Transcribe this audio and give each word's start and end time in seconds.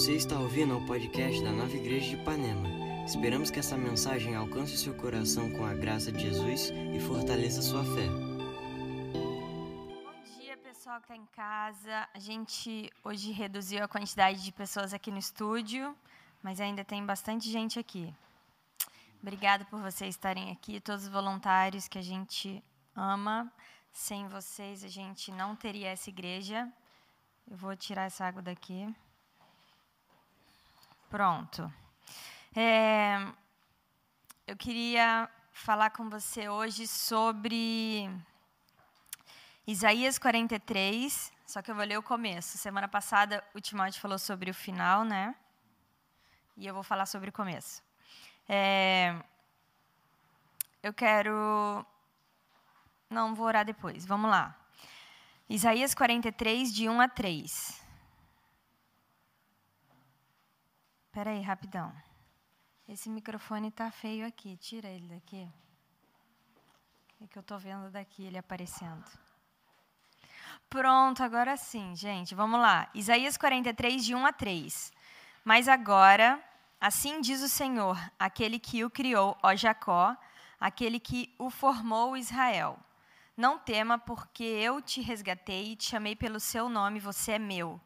Você 0.00 0.16
está 0.16 0.38
ouvindo 0.38 0.78
o 0.78 0.86
podcast 0.86 1.44
da 1.44 1.52
Nova 1.52 1.76
Igreja 1.76 2.16
de 2.16 2.22
Ipanema. 2.22 2.66
Esperamos 3.04 3.50
que 3.50 3.58
essa 3.58 3.76
mensagem 3.76 4.34
alcance 4.34 4.72
o 4.72 4.78
seu 4.78 4.94
coração 4.94 5.50
com 5.50 5.62
a 5.62 5.74
graça 5.74 6.10
de 6.10 6.20
Jesus 6.20 6.70
e 6.70 6.98
fortaleça 7.00 7.60
sua 7.60 7.84
fé. 7.84 8.08
Bom 10.02 10.38
dia, 10.38 10.56
pessoal 10.56 10.96
que 11.00 11.02
está 11.02 11.14
em 11.14 11.26
casa. 11.26 12.08
A 12.14 12.18
gente 12.18 12.90
hoje 13.04 13.30
reduziu 13.30 13.84
a 13.84 13.88
quantidade 13.88 14.42
de 14.42 14.50
pessoas 14.50 14.94
aqui 14.94 15.10
no 15.10 15.18
estúdio, 15.18 15.94
mas 16.42 16.62
ainda 16.62 16.82
tem 16.82 17.04
bastante 17.04 17.50
gente 17.50 17.78
aqui. 17.78 18.10
Obrigada 19.20 19.66
por 19.66 19.82
vocês 19.82 20.14
estarem 20.14 20.50
aqui, 20.50 20.80
todos 20.80 21.04
os 21.04 21.10
voluntários 21.10 21.86
que 21.86 21.98
a 21.98 22.02
gente 22.02 22.64
ama. 22.96 23.52
Sem 23.92 24.26
vocês, 24.28 24.82
a 24.82 24.88
gente 24.88 25.30
não 25.30 25.54
teria 25.54 25.88
essa 25.88 26.08
igreja. 26.08 26.66
Eu 27.50 27.58
vou 27.58 27.76
tirar 27.76 28.04
essa 28.04 28.24
água 28.24 28.40
daqui. 28.40 28.90
Pronto. 31.10 31.70
É, 32.54 33.18
eu 34.46 34.56
queria 34.56 35.28
falar 35.52 35.90
com 35.90 36.08
você 36.08 36.48
hoje 36.48 36.86
sobre 36.86 38.08
Isaías 39.66 40.20
43, 40.20 41.32
só 41.44 41.60
que 41.62 41.68
eu 41.68 41.74
vou 41.74 41.84
ler 41.84 41.98
o 41.98 42.02
começo. 42.02 42.56
Semana 42.58 42.86
passada 42.86 43.42
o 43.52 43.60
Timóteo 43.60 44.00
falou 44.00 44.20
sobre 44.20 44.52
o 44.52 44.54
final, 44.54 45.02
né? 45.02 45.34
E 46.56 46.64
eu 46.64 46.72
vou 46.72 46.84
falar 46.84 47.06
sobre 47.06 47.30
o 47.30 47.32
começo. 47.32 47.82
É, 48.48 49.20
eu 50.80 50.94
quero. 50.94 51.84
Não, 53.10 53.34
vou 53.34 53.46
orar 53.46 53.64
depois. 53.64 54.06
Vamos 54.06 54.30
lá. 54.30 54.56
Isaías 55.48 55.92
43, 55.92 56.72
de 56.72 56.88
1 56.88 57.00
a 57.00 57.08
3. 57.08 57.79
Espera 61.10 61.30
aí, 61.32 61.42
rapidão. 61.42 61.92
Esse 62.88 63.10
microfone 63.10 63.66
está 63.66 63.90
feio 63.90 64.24
aqui. 64.24 64.56
Tira 64.56 64.88
ele 64.88 65.08
daqui. 65.08 65.50
É 67.20 67.26
que 67.26 67.36
eu 67.36 67.40
estou 67.40 67.58
vendo 67.58 67.90
daqui 67.90 68.22
ele 68.22 68.38
aparecendo. 68.38 69.04
Pronto, 70.68 71.20
agora 71.24 71.56
sim, 71.56 71.96
gente. 71.96 72.32
Vamos 72.32 72.60
lá. 72.60 72.88
Isaías 72.94 73.36
43, 73.36 74.04
de 74.04 74.14
1 74.14 74.24
a 74.24 74.32
3. 74.32 74.92
Mas 75.44 75.66
agora, 75.66 76.40
assim 76.80 77.20
diz 77.20 77.42
o 77.42 77.48
Senhor, 77.48 77.98
aquele 78.16 78.60
que 78.60 78.84
o 78.84 78.88
criou, 78.88 79.36
ó 79.42 79.56
Jacó, 79.56 80.16
aquele 80.60 81.00
que 81.00 81.34
o 81.40 81.50
formou, 81.50 82.16
Israel. 82.16 82.78
Não 83.36 83.58
tema, 83.58 83.98
porque 83.98 84.44
eu 84.44 84.80
te 84.80 85.00
resgatei 85.00 85.72
e 85.72 85.76
te 85.76 85.86
chamei 85.86 86.14
pelo 86.14 86.38
seu 86.38 86.68
nome, 86.68 87.00
você 87.00 87.32
é 87.32 87.38
meu. 87.40 87.80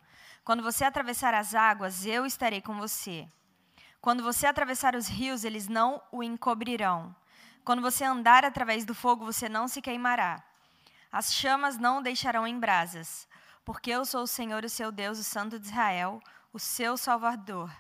Quando 0.45 0.63
você 0.63 0.85
atravessar 0.85 1.33
as 1.33 1.55
águas, 1.55 2.05
eu 2.05 2.27
estarei 2.27 2.61
com 2.61 2.77
você. 2.77 3.27
Quando 3.99 4.23
você 4.23 4.47
atravessar 4.47 4.95
os 4.95 5.09
rios, 5.09 5.43
eles 5.43 5.69
não 5.69 6.03
o 6.13 6.23
encobrirão. 6.23 7.17
Quando 7.65 7.81
você 7.81 8.05
andar 8.05 8.45
através 8.45 8.85
do 8.85 8.95
fogo, 8.95 9.25
você 9.25 9.49
não 9.49 9.67
se 9.67 9.81
queimará. 9.81 10.45
As 11.11 11.33
chamas 11.33 11.79
não 11.79 11.99
o 11.99 12.03
deixarão 12.03 12.47
em 12.47 12.61
brasas, 12.61 13.27
porque 13.65 13.91
eu 13.91 14.05
sou 14.05 14.25
o 14.25 14.27
Senhor, 14.27 14.63
o 14.67 14.69
seu 14.69 14.93
Deus, 14.93 15.19
o 15.19 15.25
Santo 15.25 15.59
de 15.59 15.65
Israel, 15.65 16.21
o 16.53 16.59
seu 16.59 16.99
Salvador. 16.99 17.75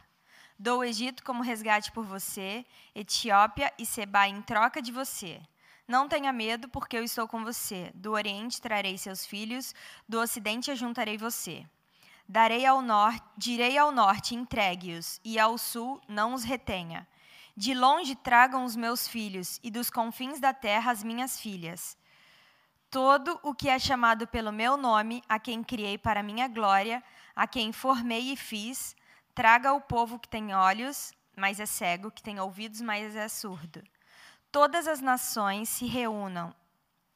Dou 0.58 0.78
o 0.78 0.84
Egito 0.84 1.22
como 1.22 1.42
resgate 1.42 1.92
por 1.92 2.06
você, 2.06 2.64
Etiópia 2.94 3.70
e 3.78 3.84
Seba 3.84 4.26
em 4.26 4.40
troca 4.40 4.80
de 4.80 4.90
você. 4.90 5.38
Não 5.86 6.08
tenha 6.08 6.32
medo, 6.32 6.66
porque 6.70 6.96
eu 6.96 7.04
estou 7.04 7.28
com 7.28 7.44
você. 7.44 7.92
Do 7.94 8.12
Oriente 8.12 8.62
trarei 8.62 8.96
seus 8.96 9.26
filhos, 9.26 9.74
do 10.08 10.18
Ocidente 10.18 10.70
ajuntarei 10.70 11.18
você. 11.18 11.66
Darei 12.28 12.64
ao 12.64 12.80
norte, 12.80 13.22
direi 13.36 13.77
ao 13.77 13.92
norte, 13.92 14.34
entregue-os, 14.34 15.20
e 15.22 15.39
ao 15.39 15.58
sul 15.58 16.00
não 16.08 16.33
os 16.33 16.42
retenha. 16.42 17.06
De 17.56 17.75
longe 17.75 18.14
tragam 18.17 18.64
os 18.64 18.75
meus 18.75 19.06
filhos, 19.06 19.61
e 19.62 19.70
dos 19.70 19.91
confins 19.91 20.41
da 20.41 20.52
terra 20.52 20.91
as 20.91 21.05
minhas 21.05 21.39
filhas. 21.39 21.96
Todo 22.90 23.39
o 23.42 23.55
que 23.55 23.68
é 23.68 23.79
chamado 23.79 24.27
pelo 24.27 24.52
meu 24.52 24.77
nome, 24.77 25.23
a 25.29 25.39
quem 25.39 25.63
criei 25.63 25.98
para 25.98 26.23
minha 26.23 26.48
glória, 26.48 27.02
a 27.36 27.46
quem 27.46 27.73
formei 27.73 28.33
e 28.33 28.36
fiz, 28.36 28.96
traga 29.34 29.68
ao 29.68 29.80
povo 29.80 30.18
que 30.18 30.29
tem 30.29 30.55
olhos, 30.55 31.13
mas 31.36 31.61
é 31.61 31.67
cego, 31.67 32.11
que 32.11 32.23
tem 32.23 32.40
ouvidos, 32.40 32.80
mas 32.80 33.14
é 33.14 33.29
surdo. 33.29 33.83
Todas 34.51 34.86
as 34.86 35.01
nações 35.01 35.68
se 35.68 35.86
reúnam 35.86 36.55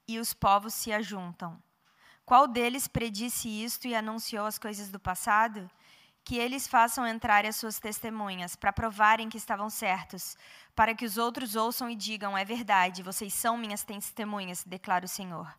e 0.06 0.18
os 0.18 0.34
povos 0.34 0.74
se 0.74 0.92
ajuntam. 0.92 1.62
Qual 2.28 2.46
deles 2.46 2.86
predisse 2.86 3.48
isto 3.48 3.88
e 3.88 3.94
anunciou 3.94 4.44
as 4.44 4.58
coisas 4.58 4.90
do 4.90 5.00
passado? 5.00 5.66
Que 6.22 6.36
eles 6.36 6.68
façam 6.68 7.06
entrar 7.06 7.46
as 7.46 7.56
suas 7.56 7.80
testemunhas, 7.80 8.54
para 8.54 8.70
provarem 8.70 9.30
que 9.30 9.38
estavam 9.38 9.70
certos, 9.70 10.36
para 10.76 10.94
que 10.94 11.06
os 11.06 11.16
outros 11.16 11.56
ouçam 11.56 11.88
e 11.88 11.96
digam: 11.96 12.36
É 12.36 12.44
verdade, 12.44 13.02
vocês 13.02 13.32
são 13.32 13.56
minhas 13.56 13.82
testemunhas, 13.82 14.62
declara 14.62 15.06
o 15.06 15.08
Senhor. 15.08 15.50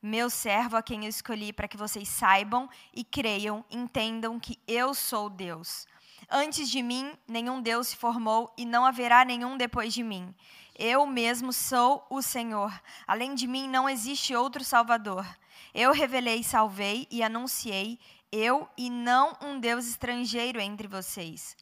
Meu 0.00 0.30
servo 0.30 0.78
a 0.78 0.82
quem 0.82 1.04
eu 1.04 1.10
escolhi, 1.10 1.52
para 1.52 1.68
que 1.68 1.76
vocês 1.76 2.08
saibam 2.08 2.66
e 2.94 3.04
creiam, 3.04 3.62
entendam 3.70 4.40
que 4.40 4.58
eu 4.66 4.94
sou 4.94 5.28
Deus. 5.28 5.86
Antes 6.28 6.68
de 6.68 6.82
mim, 6.82 7.16
nenhum 7.26 7.60
Deus 7.60 7.88
se 7.88 7.96
formou 7.96 8.52
e 8.58 8.64
não 8.64 8.84
haverá 8.84 9.24
nenhum 9.24 9.56
depois 9.56 9.94
de 9.94 10.02
mim. 10.02 10.34
Eu 10.78 11.06
mesmo 11.06 11.52
sou 11.52 12.04
o 12.10 12.20
Senhor. 12.20 12.72
Além 13.06 13.34
de 13.34 13.46
mim, 13.46 13.68
não 13.68 13.88
existe 13.88 14.34
outro 14.34 14.64
Salvador. 14.64 15.26
Eu 15.72 15.92
revelei, 15.92 16.42
salvei 16.42 17.06
e 17.10 17.22
anunciei, 17.22 17.98
eu 18.32 18.68
e 18.76 18.90
não 18.90 19.36
um 19.40 19.58
Deus 19.58 19.86
estrangeiro 19.86 20.60
entre 20.60 20.88
vocês. 20.88 21.56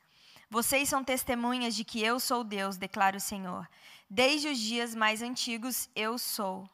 Vocês 0.50 0.88
são 0.88 1.04
testemunhas 1.04 1.74
de 1.74 1.84
que 1.84 2.02
eu 2.02 2.18
sou 2.18 2.42
Deus, 2.42 2.76
declara 2.76 3.16
o 3.16 3.20
Senhor. 3.20 3.68
Desde 4.08 4.48
os 4.48 4.58
dias 4.58 4.94
mais 4.94 5.20
antigos, 5.20 5.88
eu 5.94 6.16
sou. 6.16 6.68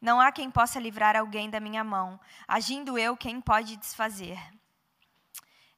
Não 0.00 0.20
há 0.20 0.32
quem 0.32 0.50
possa 0.50 0.80
livrar 0.80 1.16
alguém 1.16 1.50
da 1.50 1.60
minha 1.60 1.82
mão. 1.82 2.18
Agindo 2.46 2.98
eu, 2.98 3.16
quem 3.16 3.40
pode 3.40 3.76
desfazer? 3.76 4.38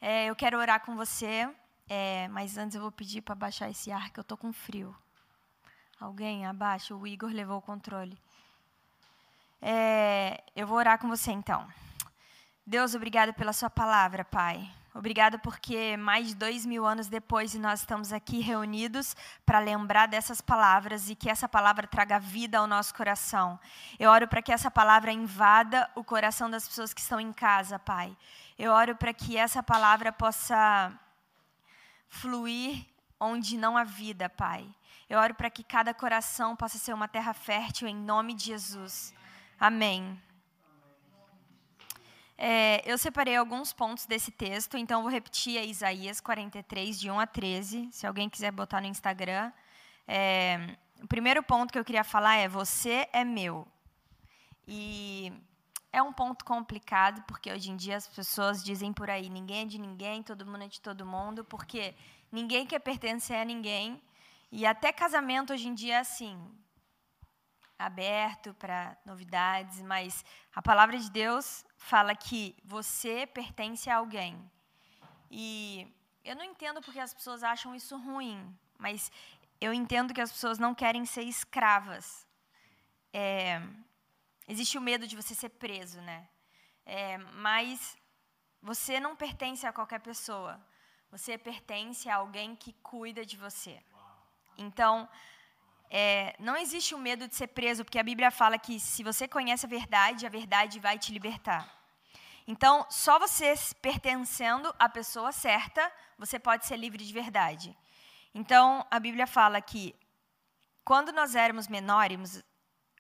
É, 0.01 0.27
eu 0.27 0.37
quero 0.37 0.59
orar 0.59 0.85
com 0.85 0.95
você, 0.95 1.49
é, 1.89 2.29
mas 2.29 2.59
antes 2.59 2.75
eu 2.75 2.83
vou 2.83 2.93
pedir 2.93 3.23
para 3.23 3.35
baixar 3.35 3.71
esse 3.71 3.91
ar, 3.91 4.11
que 4.11 4.19
eu 4.19 4.23
estou 4.23 4.37
com 4.37 4.53
frio. 4.53 4.95
Alguém 5.99 6.47
abaixa, 6.47 6.95
o 6.95 7.07
Igor 7.07 7.31
levou 7.31 7.59
o 7.59 7.63
controle. 7.63 8.19
É, 9.61 10.43
eu 10.55 10.67
vou 10.67 10.77
orar 10.77 10.99
com 10.99 11.09
você 11.09 11.33
então. 11.33 11.67
Deus, 12.67 12.95
obrigado 12.95 13.33
pela 13.33 13.53
Sua 13.53 13.71
palavra, 13.71 14.25
Pai. 14.25 14.69
Obrigado 14.97 15.39
porque 15.41 15.95
mais 15.99 16.29
de 16.29 16.35
dois 16.35 16.65
mil 16.65 16.87
anos 16.87 17.07
depois 17.07 17.53
nós 17.55 17.81
estamos 17.81 18.15
aqui 18.15 18.41
reunidos 18.41 19.15
para 19.45 19.59
lembrar 19.59 20.07
dessas 20.07 20.41
palavras 20.41 21.11
e 21.11 21.15
que 21.15 21.29
essa 21.29 21.47
palavra 21.47 21.87
traga 21.87 22.19
vida 22.19 22.59
ao 22.59 22.67
nosso 22.67 22.95
coração. 22.95 23.61
Eu 23.99 24.11
oro 24.11 24.27
para 24.27 24.41
que 24.41 24.51
essa 24.51 24.71
palavra 24.71 25.13
invada 25.13 25.87
o 25.95 26.03
coração 26.03 26.49
das 26.49 26.67
pessoas 26.67 26.95
que 26.95 27.03
estão 27.03 27.21
em 27.21 27.31
casa, 27.31 27.79
Pai. 27.79 28.17
Eu 28.59 28.73
oro 28.73 28.97
para 28.97 29.13
que 29.13 29.37
essa 29.37 29.63
palavra 29.63 30.11
possa 30.11 30.91
fluir 32.09 32.87
onde 33.21 33.59
não 33.59 33.77
há 33.77 33.85
vida, 33.85 34.31
Pai. 34.31 34.67
Eu 35.11 35.19
oro 35.19 35.35
para 35.35 35.51
que 35.51 35.63
cada 35.63 35.93
coração 35.93 36.57
possa 36.57 36.79
ser 36.79 36.95
uma 36.95 37.07
terra 37.07 37.35
fértil 37.35 37.87
em 37.87 37.95
nome 37.95 38.33
de 38.33 38.47
Jesus. 38.47 39.13
Amém. 39.61 40.19
É, 42.39 42.83
eu 42.85 42.99
separei 42.99 43.35
alguns 43.35 43.73
pontos 43.73 44.05
desse 44.05 44.31
texto, 44.31 44.77
então 44.77 45.03
vou 45.03 45.11
repetir 45.11 45.59
a 45.59 45.65
Isaías 45.65 46.21
43, 46.21 47.01
de 47.01 47.11
1 47.11 47.19
a 47.19 47.27
13, 47.27 47.89
se 47.91 48.07
alguém 48.07 48.29
quiser 48.29 48.53
botar 48.53 48.81
no 48.81 48.87
Instagram. 48.87 49.51
É, 50.07 50.77
o 51.03 51.07
primeiro 51.07 51.43
ponto 51.43 51.73
que 51.73 51.79
eu 51.79 51.85
queria 51.85 52.05
falar 52.05 52.37
é: 52.37 52.47
Você 52.47 53.09
é 53.13 53.25
meu. 53.25 53.67
E 54.69 55.33
é 55.93 56.03
um 56.03 56.13
ponto 56.13 56.45
complicado, 56.45 57.23
porque 57.27 57.51
hoje 57.51 57.71
em 57.71 57.77
dia 57.77 57.97
as 57.97 58.07
pessoas 58.07 58.63
dizem 58.63 58.93
por 58.93 59.09
aí: 59.09 59.31
ninguém 59.31 59.63
é 59.63 59.67
de 59.67 59.79
ninguém, 59.79 60.23
todo 60.23 60.45
mundo 60.45 60.65
é 60.65 60.69
de 60.69 60.81
todo 60.81 61.07
mundo, 61.07 61.43
porque 61.45 61.95
ninguém 62.31 62.67
quer 62.67 62.81
pertencer 62.81 63.39
a 63.39 63.45
ninguém. 63.45 64.03
E 64.53 64.67
até 64.67 64.93
casamento 64.93 65.53
hoje 65.55 65.69
em 65.69 65.75
dia 65.75 65.95
é 65.95 65.99
assim 66.01 66.39
aberto 67.79 68.55
para 68.55 68.97
novidades, 69.05 69.83
mas 69.83 70.25
a 70.55 70.63
palavra 70.63 70.99
de 70.99 71.11
Deus 71.11 71.65
fala 71.77 72.15
que 72.15 72.57
você 72.65 73.27
pertence 73.27 73.91
a 73.91 73.97
alguém. 73.97 74.51
E 75.31 75.93
eu 76.25 76.35
não 76.37 76.45
entendo 76.45 76.81
porque 76.81 77.01
as 77.01 77.13
pessoas 77.13 77.43
acham 77.43 77.75
isso 77.75 77.97
ruim, 77.97 78.57
mas 78.79 79.11
eu 79.61 79.73
entendo 79.73 80.15
que 80.15 80.21
as 80.21 80.33
pessoas 80.33 80.59
não 80.59 80.75
querem 80.75 81.05
ser 81.05 81.23
escravas. 81.23 82.27
É, 83.13 83.61
existe 84.49 84.79
o 84.79 84.81
medo 84.81 85.07
de 85.07 85.17
você 85.17 85.35
ser 85.35 85.51
preso, 85.51 86.01
né? 86.01 86.29
É, 86.85 87.19
mas 87.19 87.97
você 88.63 88.99
não 89.01 89.17
pertence 89.17 89.67
a 89.67 89.73
qualquer 89.73 90.01
pessoa. 90.01 90.61
Você 91.11 91.39
pertence 91.39 92.09
a 92.09 92.17
alguém 92.17 92.57
que 92.57 92.73
cuida 92.75 93.25
de 93.25 93.37
você. 93.37 93.83
Então, 94.59 95.09
é, 95.91 96.35
não 96.39 96.57
existe 96.57 96.95
o 96.95 96.99
medo 96.99 97.29
de 97.29 97.35
ser 97.35 97.49
preso, 97.49 97.85
porque 97.85 97.99
a 97.99 98.03
Bíblia 98.03 98.31
fala 98.31 98.59
que 98.59 98.79
se 98.81 99.03
você 99.03 99.27
conhece 99.29 99.67
a 99.67 99.69
verdade, 99.69 100.27
a 100.27 100.31
verdade 100.31 100.81
vai 100.81 100.99
te 100.99 101.13
libertar. 101.13 101.73
Então, 102.47 102.87
só 102.89 103.19
você 103.19 103.55
pertencendo 103.83 104.73
à 104.79 104.89
pessoa 104.89 105.33
certa, 105.33 105.93
você 106.17 106.39
pode 106.39 106.65
ser 106.67 106.77
livre 106.77 107.05
de 107.05 107.13
verdade. 107.13 107.77
Então, 108.35 108.87
a 108.91 109.01
Bíblia 109.01 109.27
fala 109.27 109.61
que 109.61 109.95
quando 110.85 111.11
nós 111.11 111.35
éramos 111.35 111.67
menores, 111.67 112.45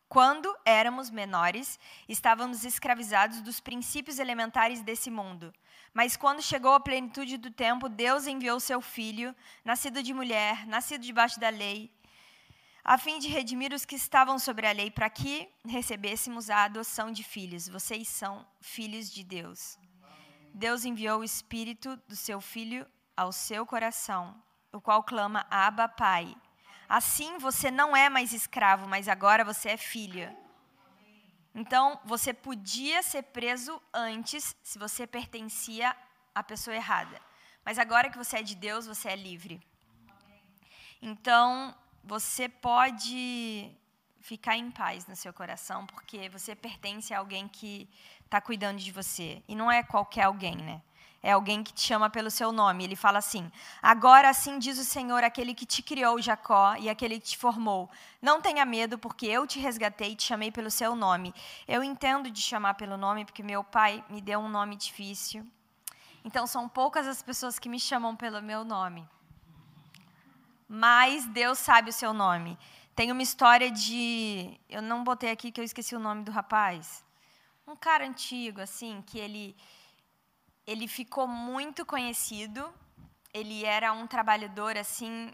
quando 0.09 0.57
éramos 0.65 1.11
menores, 1.11 1.79
estávamos 2.09 2.65
escravizados 2.65 3.41
dos 3.41 3.61
princípios 3.61 4.19
elementares 4.19 4.83
desse 4.83 5.11
mundo. 5.11 5.53
Mas 5.93 6.17
quando 6.17 6.43
chegou 6.43 6.75
a 6.75 6.81
plenitude 6.81 7.37
do 7.37 7.51
tempo, 7.51 7.89
Deus 7.89 8.27
enviou 8.27 8.61
seu 8.61 8.81
filho, 8.81 9.35
nascido 9.65 10.03
de 10.03 10.13
mulher, 10.13 10.67
nascido 10.67 11.03
debaixo 11.03 11.41
da 11.41 11.49
lei, 11.49 11.91
a 12.89 12.97
fim 12.97 13.19
de 13.19 13.27
redimir 13.27 13.73
os 13.73 13.85
que 13.85 13.97
estavam 13.97 14.39
sobre 14.39 14.65
a 14.65 14.71
lei, 14.71 14.93
para 14.93 15.11
que 15.11 15.51
recebêssemos 15.67 16.49
a 16.49 16.63
adoção 16.63 17.11
de 17.11 17.25
filhos. 17.25 17.67
Vocês 17.67 18.07
são 18.07 18.47
filhos 18.61 19.11
de 19.11 19.25
Deus. 19.25 19.77
Deus 20.55 20.85
enviou 20.85 21.19
o 21.19 21.25
Espírito 21.25 21.97
do 22.07 22.15
seu 22.15 22.41
Filho 22.41 22.87
ao 23.17 23.33
seu 23.33 23.67
coração, 23.67 24.41
o 24.73 24.81
qual 24.81 25.03
clama: 25.03 25.45
Abba, 25.51 25.89
Pai. 25.89 26.33
Assim 26.89 27.39
você 27.39 27.73
não 27.73 27.97
é 27.97 28.09
mais 28.09 28.33
escravo, 28.33 28.87
mas 28.87 29.09
agora 29.09 29.45
você 29.45 29.71
é 29.71 29.77
filha. 29.77 30.37
Então, 31.53 31.99
você 32.05 32.33
podia 32.33 33.03
ser 33.03 33.25
preso 33.25 33.83
antes 33.93 34.55
se 34.63 34.79
você 34.79 35.09
pertencia 35.09 35.97
à 36.33 36.41
pessoa 36.41 36.77
errada. 36.77 37.21
Mas 37.65 37.81
agora 37.81 38.11
que 38.11 38.19
você 38.19 38.37
é 38.37 38.43
de 38.45 38.55
Deus, 38.55 38.87
você 38.87 39.09
é 39.09 39.17
livre. 39.17 39.61
Então, 41.03 41.75
você 42.07 42.49
pode 42.49 43.69
ficar 44.21 44.57
em 44.57 44.71
paz 44.71 45.09
no 45.09 45.17
seu 45.17 45.33
coração, 45.33 45.85
porque 45.87 46.29
você 46.29 46.55
pertence 46.55 47.13
a 47.13 47.19
alguém 47.19 47.49
que 47.49 47.89
está 48.25 48.41
cuidando 48.41 48.79
de 48.79 48.93
você. 48.93 49.43
E 49.49 49.57
não 49.57 49.71
é 49.71 49.83
qualquer 49.83 50.23
alguém, 50.23 50.57
né? 50.57 50.81
É 51.21 51.33
alguém 51.33 51.65
que 51.65 51.73
te 51.73 51.81
chama 51.81 52.09
pelo 52.09 52.31
seu 52.31 52.53
nome. 52.53 52.85
Ele 52.85 52.95
fala 52.95 53.19
assim: 53.19 53.51
Agora 53.83 54.29
assim 54.29 54.61
diz 54.61 54.79
o 54.79 54.85
Senhor, 54.85 55.25
aquele 55.25 55.53
que 55.53 55.67
te 55.67 55.83
criou, 55.83 56.23
Jacó, 56.23 56.77
e 56.77 56.89
aquele 56.89 57.19
que 57.19 57.27
te 57.31 57.37
formou. 57.37 57.91
Não 58.23 58.41
tenha 58.41 58.65
medo, 58.65 58.97
porque 58.97 59.27
eu 59.27 59.45
te 59.45 59.59
resgatei 59.59 60.13
e 60.13 60.17
te 60.17 60.23
chamei 60.23 60.53
pelo 60.53 60.71
seu 60.71 60.95
nome. 60.95 61.35
Eu 61.67 61.83
entendo 61.83 62.31
de 62.31 62.41
chamar 62.41 62.75
pelo 62.75 62.97
nome, 62.97 63.25
porque 63.25 63.43
meu 63.43 63.65
pai 63.65 64.05
me 64.09 64.21
deu 64.21 64.39
um 64.39 64.49
nome 64.49 64.77
difícil. 64.77 65.45
Então 66.25 66.47
são 66.47 66.69
poucas 66.69 67.09
as 67.09 67.21
pessoas 67.21 67.59
que 67.59 67.69
me 67.69 67.81
chamam 67.81 68.15
pelo 68.15 68.41
meu 68.41 68.63
nome 68.63 69.09
mas 70.69 71.27
Deus 71.27 71.59
sabe 71.59 71.91
o 71.91 71.93
seu 71.93 72.13
nome. 72.13 72.59
Tem 72.95 73.13
uma 73.13 73.23
história 73.23 73.71
de. 73.71 74.59
Eu 74.69 74.83
não 74.83 75.05
botei 75.05 75.31
aqui 75.31 75.53
que 75.53 75.61
eu 75.61 75.65
esqueci 75.65 75.95
o 75.95 76.01
nome 76.01 76.25
do 76.25 76.31
rapaz. 76.31 77.05
Um 77.67 77.77
cara 77.77 78.07
antigo, 78.07 78.61
assim, 78.61 79.03
que 79.07 79.19
ele, 79.19 79.57
ele 80.67 80.89
ficou 80.89 81.29
muito 81.29 81.85
conhecido. 81.85 82.73
Ele 83.35 83.65
era 83.65 83.93
um 83.93 84.07
trabalhador, 84.07 84.77
assim. 84.77 85.31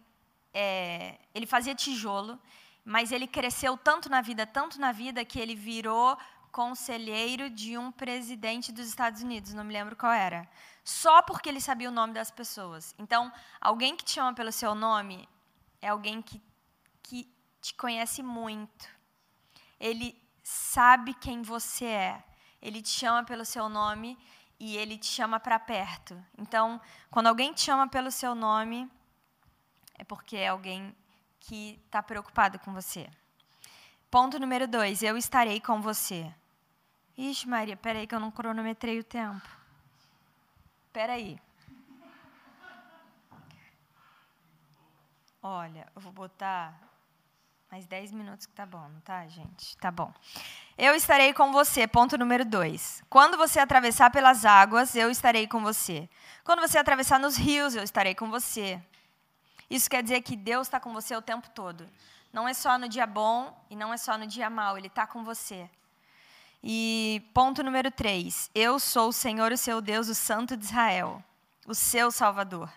É, 0.52 1.18
ele 1.34 1.46
fazia 1.46 1.74
tijolo, 1.74 2.38
mas 2.84 3.12
ele 3.12 3.26
cresceu 3.26 3.76
tanto 3.76 4.10
na 4.10 4.20
vida, 4.20 4.46
tanto 4.46 4.78
na 4.80 4.92
vida, 4.92 5.24
que 5.24 5.38
ele 5.38 5.54
virou 5.54 6.18
conselheiro 6.52 7.48
de 7.48 7.78
um 7.78 7.90
presidente 7.90 8.70
dos 8.70 8.86
Estados 8.86 9.22
Unidos, 9.22 9.54
não 9.54 9.64
me 9.64 9.72
lembro 9.72 9.96
qual 9.96 10.12
era. 10.12 10.46
Só 10.84 11.22
porque 11.22 11.48
ele 11.48 11.60
sabia 11.60 11.88
o 11.88 11.92
nome 11.92 12.12
das 12.12 12.30
pessoas. 12.30 12.94
Então, 12.98 13.32
alguém 13.60 13.96
que 13.96 14.04
te 14.04 14.12
chama 14.12 14.34
pelo 14.34 14.52
seu 14.52 14.74
nome 14.74 15.26
é 15.80 15.88
alguém 15.88 16.20
que, 16.20 16.40
que 17.02 17.32
te 17.60 17.74
conhece 17.74 18.22
muito. 18.22 18.86
Ele 19.80 20.14
sabe 20.42 21.14
quem 21.14 21.40
você 21.42 21.86
é. 21.86 22.24
Ele 22.60 22.82
te 22.82 22.90
chama 22.90 23.24
pelo 23.24 23.44
seu 23.44 23.68
nome 23.68 24.18
e 24.60 24.76
ele 24.76 24.98
te 24.98 25.06
chama 25.06 25.40
para 25.40 25.58
perto. 25.58 26.22
Então, 26.36 26.80
quando 27.10 27.28
alguém 27.28 27.52
te 27.52 27.62
chama 27.62 27.88
pelo 27.88 28.10
seu 28.10 28.34
nome, 28.34 28.90
é 29.94 30.04
porque 30.04 30.36
é 30.36 30.48
alguém 30.48 30.94
que 31.40 31.80
está 31.86 32.02
preocupado 32.02 32.58
com 32.58 32.72
você. 32.72 33.08
Ponto 34.10 34.38
número 34.38 34.68
dois: 34.68 35.02
eu 35.02 35.16
estarei 35.16 35.60
com 35.60 35.80
você. 35.80 36.32
Ixi, 37.22 37.48
Maria, 37.48 37.76
peraí 37.76 38.04
que 38.04 38.16
eu 38.16 38.18
não 38.18 38.32
cronometrei 38.32 38.98
o 38.98 39.04
tempo. 39.04 39.48
Peraí. 40.92 41.40
Olha, 45.40 45.86
eu 45.94 46.02
vou 46.02 46.10
botar 46.10 46.76
mais 47.70 47.86
10 47.86 48.10
minutos 48.10 48.44
que 48.46 48.52
tá 48.52 48.66
bom, 48.66 48.88
não 48.88 49.00
tá, 49.02 49.24
gente? 49.28 49.76
Tá 49.76 49.88
bom. 49.88 50.12
Eu 50.76 50.96
estarei 50.96 51.32
com 51.32 51.52
você, 51.52 51.86
ponto 51.86 52.18
número 52.18 52.44
2. 52.44 53.04
Quando 53.08 53.36
você 53.36 53.60
atravessar 53.60 54.10
pelas 54.10 54.44
águas, 54.44 54.96
eu 54.96 55.08
estarei 55.08 55.46
com 55.46 55.62
você. 55.62 56.08
Quando 56.42 56.58
você 56.58 56.76
atravessar 56.76 57.20
nos 57.20 57.36
rios, 57.36 57.76
eu 57.76 57.84
estarei 57.84 58.16
com 58.16 58.30
você. 58.30 58.82
Isso 59.70 59.88
quer 59.88 60.02
dizer 60.02 60.22
que 60.22 60.34
Deus 60.34 60.66
está 60.66 60.80
com 60.80 60.92
você 60.92 61.14
o 61.14 61.22
tempo 61.22 61.48
todo. 61.50 61.88
Não 62.32 62.48
é 62.48 62.52
só 62.52 62.76
no 62.78 62.88
dia 62.88 63.06
bom 63.06 63.56
e 63.70 63.76
não 63.76 63.94
é 63.94 63.96
só 63.96 64.18
no 64.18 64.26
dia 64.26 64.50
mau, 64.50 64.76
Ele 64.76 64.88
está 64.88 65.06
com 65.06 65.22
você. 65.22 65.70
E 66.64 67.20
ponto 67.34 67.62
número 67.62 67.90
3. 67.90 68.50
Eu 68.54 68.78
sou 68.78 69.08
o 69.08 69.12
Senhor, 69.12 69.50
o 69.50 69.56
seu 69.56 69.80
Deus, 69.80 70.08
o 70.08 70.14
Santo 70.14 70.56
de 70.56 70.64
Israel, 70.64 71.22
o 71.66 71.74
seu 71.74 72.12
Salvador. 72.12 72.72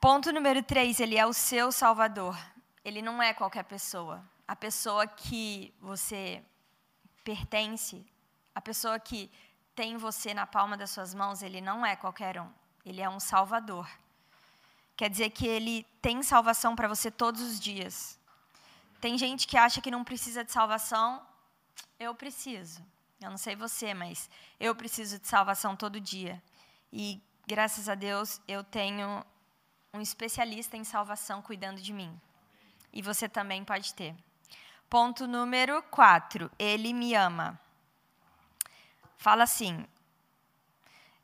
Ponto 0.00 0.30
número 0.30 0.62
3. 0.62 1.00
Ele 1.00 1.16
é 1.16 1.26
o 1.26 1.32
seu 1.32 1.72
Salvador. 1.72 2.38
Ele 2.84 3.02
não 3.02 3.20
é 3.20 3.34
qualquer 3.34 3.64
pessoa. 3.64 4.22
A 4.46 4.54
pessoa 4.54 5.08
que 5.08 5.74
você 5.80 6.40
pertence, 7.24 8.06
a 8.54 8.60
pessoa 8.60 9.00
que 9.00 9.28
tem 9.74 9.96
você 9.96 10.32
na 10.32 10.46
palma 10.46 10.76
das 10.76 10.90
suas 10.90 11.14
mãos, 11.14 11.42
ele 11.42 11.60
não 11.60 11.84
é 11.84 11.96
qualquer 11.96 12.40
um. 12.40 12.48
Ele 12.86 13.00
é 13.00 13.08
um 13.08 13.18
Salvador. 13.18 13.90
Quer 14.96 15.10
dizer 15.10 15.30
que 15.30 15.48
ele 15.48 15.84
tem 16.00 16.22
salvação 16.22 16.76
para 16.76 16.86
você 16.86 17.10
todos 17.10 17.42
os 17.42 17.58
dias. 17.58 18.16
Tem 19.00 19.18
gente 19.18 19.48
que 19.48 19.56
acha 19.56 19.80
que 19.80 19.90
não 19.90 20.04
precisa 20.04 20.44
de 20.44 20.52
salvação, 20.52 21.20
eu 21.98 22.14
preciso. 22.14 22.84
Eu 23.20 23.30
não 23.30 23.38
sei 23.38 23.56
você, 23.56 23.94
mas 23.94 24.28
eu 24.60 24.74
preciso 24.74 25.18
de 25.18 25.26
salvação 25.26 25.76
todo 25.76 26.00
dia. 26.00 26.42
E 26.92 27.20
graças 27.46 27.88
a 27.88 27.94
Deus 27.94 28.40
eu 28.46 28.62
tenho 28.62 29.24
um 29.92 30.00
especialista 30.00 30.76
em 30.76 30.84
salvação 30.84 31.40
cuidando 31.40 31.80
de 31.80 31.92
mim. 31.92 32.20
E 32.92 33.00
você 33.00 33.28
também 33.28 33.64
pode 33.64 33.94
ter. 33.94 34.14
Ponto 34.90 35.26
número 35.26 35.82
4. 35.84 36.50
Ele 36.58 36.92
me 36.92 37.14
ama. 37.14 37.58
Fala 39.16 39.44
assim: 39.44 39.86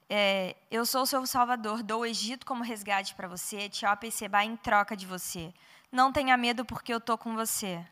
é, 0.08 0.56
Eu 0.70 0.86
sou 0.86 1.02
o 1.02 1.06
seu 1.06 1.24
salvador, 1.26 1.82
dou 1.82 2.00
o 2.00 2.06
Egito 2.06 2.46
como 2.46 2.64
resgate 2.64 3.14
para 3.14 3.28
você, 3.28 3.58
Etiópia 3.58 4.08
e 4.08 4.12
Seba 4.12 4.44
em 4.44 4.56
troca 4.56 4.96
de 4.96 5.06
você. 5.06 5.52
Não 5.92 6.12
tenha 6.12 6.36
medo, 6.36 6.64
porque 6.64 6.92
eu 6.92 6.98
estou 6.98 7.18
com 7.18 7.34
você. 7.34 7.84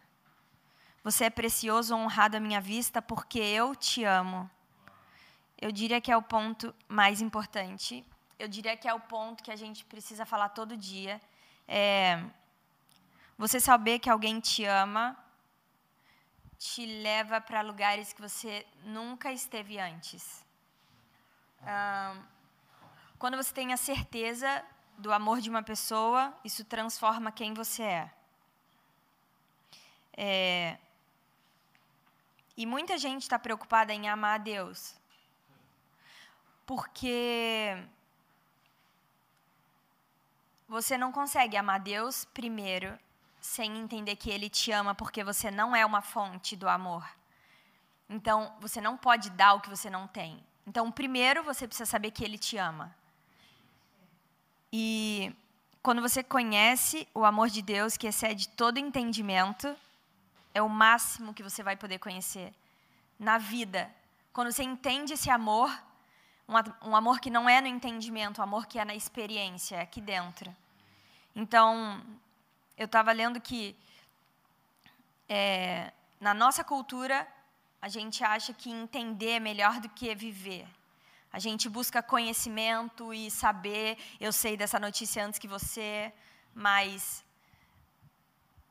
Você 1.02 1.24
é 1.24 1.30
precioso, 1.30 1.94
honrado 1.94 2.36
à 2.36 2.40
minha 2.40 2.60
vista, 2.60 3.00
porque 3.00 3.38
eu 3.38 3.74
te 3.74 4.04
amo. 4.04 4.50
Eu 5.60 5.72
diria 5.72 6.00
que 6.00 6.10
é 6.10 6.16
o 6.16 6.22
ponto 6.22 6.74
mais 6.88 7.20
importante. 7.20 8.04
Eu 8.38 8.48
diria 8.48 8.76
que 8.76 8.88
é 8.88 8.94
o 8.94 9.00
ponto 9.00 9.42
que 9.42 9.50
a 9.50 9.56
gente 9.56 9.84
precisa 9.84 10.24
falar 10.24 10.50
todo 10.50 10.76
dia. 10.76 11.20
É, 11.66 12.22
você 13.36 13.58
saber 13.58 13.98
que 13.98 14.10
alguém 14.10 14.40
te 14.40 14.64
ama 14.64 15.16
te 16.58 16.84
leva 16.84 17.40
para 17.40 17.60
lugares 17.60 18.12
que 18.12 18.20
você 18.20 18.66
nunca 18.82 19.32
esteve 19.32 19.78
antes. 19.78 20.44
quando 23.18 23.36
você 23.36 23.52
tem 23.54 23.72
a 23.72 23.76
certeza 23.76 24.64
do 24.96 25.12
amor 25.12 25.40
de 25.40 25.48
uma 25.48 25.62
pessoa, 25.62 26.36
isso 26.44 26.64
transforma 26.64 27.30
quem 27.30 27.54
você 27.54 27.82
é. 27.82 28.10
é 30.16 30.78
e 32.58 32.66
muita 32.66 32.98
gente 32.98 33.22
está 33.22 33.38
preocupada 33.38 33.94
em 33.94 34.08
amar 34.08 34.34
a 34.34 34.42
Deus. 34.42 34.96
Porque 36.66 37.78
você 40.68 40.98
não 40.98 41.12
consegue 41.12 41.56
amar 41.56 41.78
Deus 41.78 42.24
primeiro 42.24 42.98
sem 43.40 43.78
entender 43.78 44.16
que 44.16 44.28
Ele 44.28 44.50
te 44.50 44.72
ama, 44.72 44.92
porque 44.92 45.22
você 45.22 45.52
não 45.52 45.74
é 45.74 45.86
uma 45.86 46.02
fonte 46.02 46.56
do 46.56 46.68
amor. 46.68 47.08
Então, 48.10 48.52
você 48.58 48.80
não 48.80 48.96
pode 48.96 49.30
dar 49.30 49.54
o 49.54 49.60
que 49.60 49.70
você 49.70 49.88
não 49.88 50.08
tem. 50.08 50.44
Então, 50.66 50.90
primeiro 50.90 51.44
você 51.44 51.64
precisa 51.64 51.88
saber 51.88 52.10
que 52.10 52.24
Ele 52.24 52.36
te 52.36 52.56
ama. 52.56 52.92
E 54.72 55.32
quando 55.80 56.02
você 56.02 56.24
conhece 56.24 57.06
o 57.14 57.24
amor 57.24 57.50
de 57.50 57.62
Deus, 57.62 57.96
que 57.96 58.08
excede 58.08 58.48
todo 58.48 58.78
entendimento, 58.78 59.76
é 60.58 60.62
o 60.62 60.68
máximo 60.68 61.32
que 61.32 61.42
você 61.42 61.62
vai 61.62 61.76
poder 61.76 61.98
conhecer 61.98 62.52
na 63.18 63.38
vida. 63.38 63.90
Quando 64.32 64.50
você 64.52 64.62
entende 64.62 65.12
esse 65.12 65.30
amor, 65.30 65.70
um, 66.82 66.96
amor 66.96 67.20
que 67.20 67.30
não 67.30 67.48
é 67.48 67.60
no 67.60 67.68
entendimento, 67.68 68.40
um 68.40 68.44
amor 68.44 68.66
que 68.66 68.78
é 68.78 68.84
na 68.84 68.94
experiência, 68.94 69.76
é 69.76 69.82
aqui 69.82 70.00
dentro. 70.00 70.54
Então, 71.34 72.02
eu 72.76 72.86
estava 72.86 73.12
lendo 73.12 73.40
que 73.40 73.76
é, 75.28 75.92
na 76.20 76.34
nossa 76.34 76.64
cultura, 76.64 77.26
a 77.80 77.88
gente 77.88 78.24
acha 78.24 78.52
que 78.52 78.70
entender 78.70 79.32
é 79.32 79.40
melhor 79.40 79.78
do 79.80 79.88
que 79.88 80.14
viver. 80.14 80.66
A 81.32 81.38
gente 81.38 81.68
busca 81.68 82.02
conhecimento 82.02 83.12
e 83.12 83.30
saber. 83.30 83.98
Eu 84.18 84.32
sei 84.32 84.56
dessa 84.56 84.78
notícia 84.80 85.24
antes 85.24 85.38
que 85.38 85.46
você, 85.46 86.12
mas 86.54 87.22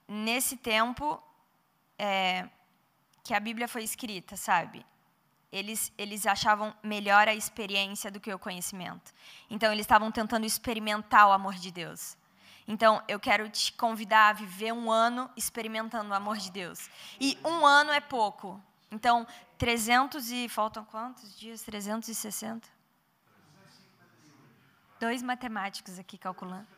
nesse 0.08 0.58
tempo 0.58 1.22
é, 1.98 2.48
que 3.24 3.34
a 3.34 3.39
Bíblia 3.39 3.68
foi 3.68 3.84
escrita, 3.84 4.38
sabe? 4.38 4.86
Eles, 5.51 5.92
eles 5.98 6.25
achavam 6.25 6.75
melhor 6.84 7.27
a 7.27 7.34
experiência 7.34 8.12
do 8.12 8.20
que 8.20 8.34
o 8.34 8.39
conhecimento. 8.39 9.13
Então, 9.50 9.72
eles 9.72 9.86
estavam 9.86 10.12
tentando 10.12 10.46
experimentar 10.46 11.27
o 11.27 11.32
amor 11.32 11.56
de 11.56 11.72
Deus. 11.72 12.18
Então, 12.68 13.01
eu 13.08 13.20
quero 13.20 13.50
te 13.50 13.72
convidar 13.74 14.30
a 14.30 14.34
viver 14.34 14.74
um 14.74 14.92
ano 14.92 15.30
experimentando 15.38 16.12
o 16.12 16.13
amor 16.13 16.38
de 16.38 16.51
Deus. 16.51 16.89
E 17.20 17.38
um 17.44 17.66
ano 17.66 17.92
é 17.92 18.01
pouco. 18.01 18.62
Então, 18.92 19.25
300 19.58 20.32
e. 20.32 20.50
Faltam 20.50 20.84
quantos 20.84 21.38
dias? 21.38 21.62
360? 21.62 22.68
Dois 25.00 25.22
matemáticos 25.22 25.98
aqui 25.98 26.18
calculando. 26.18 26.76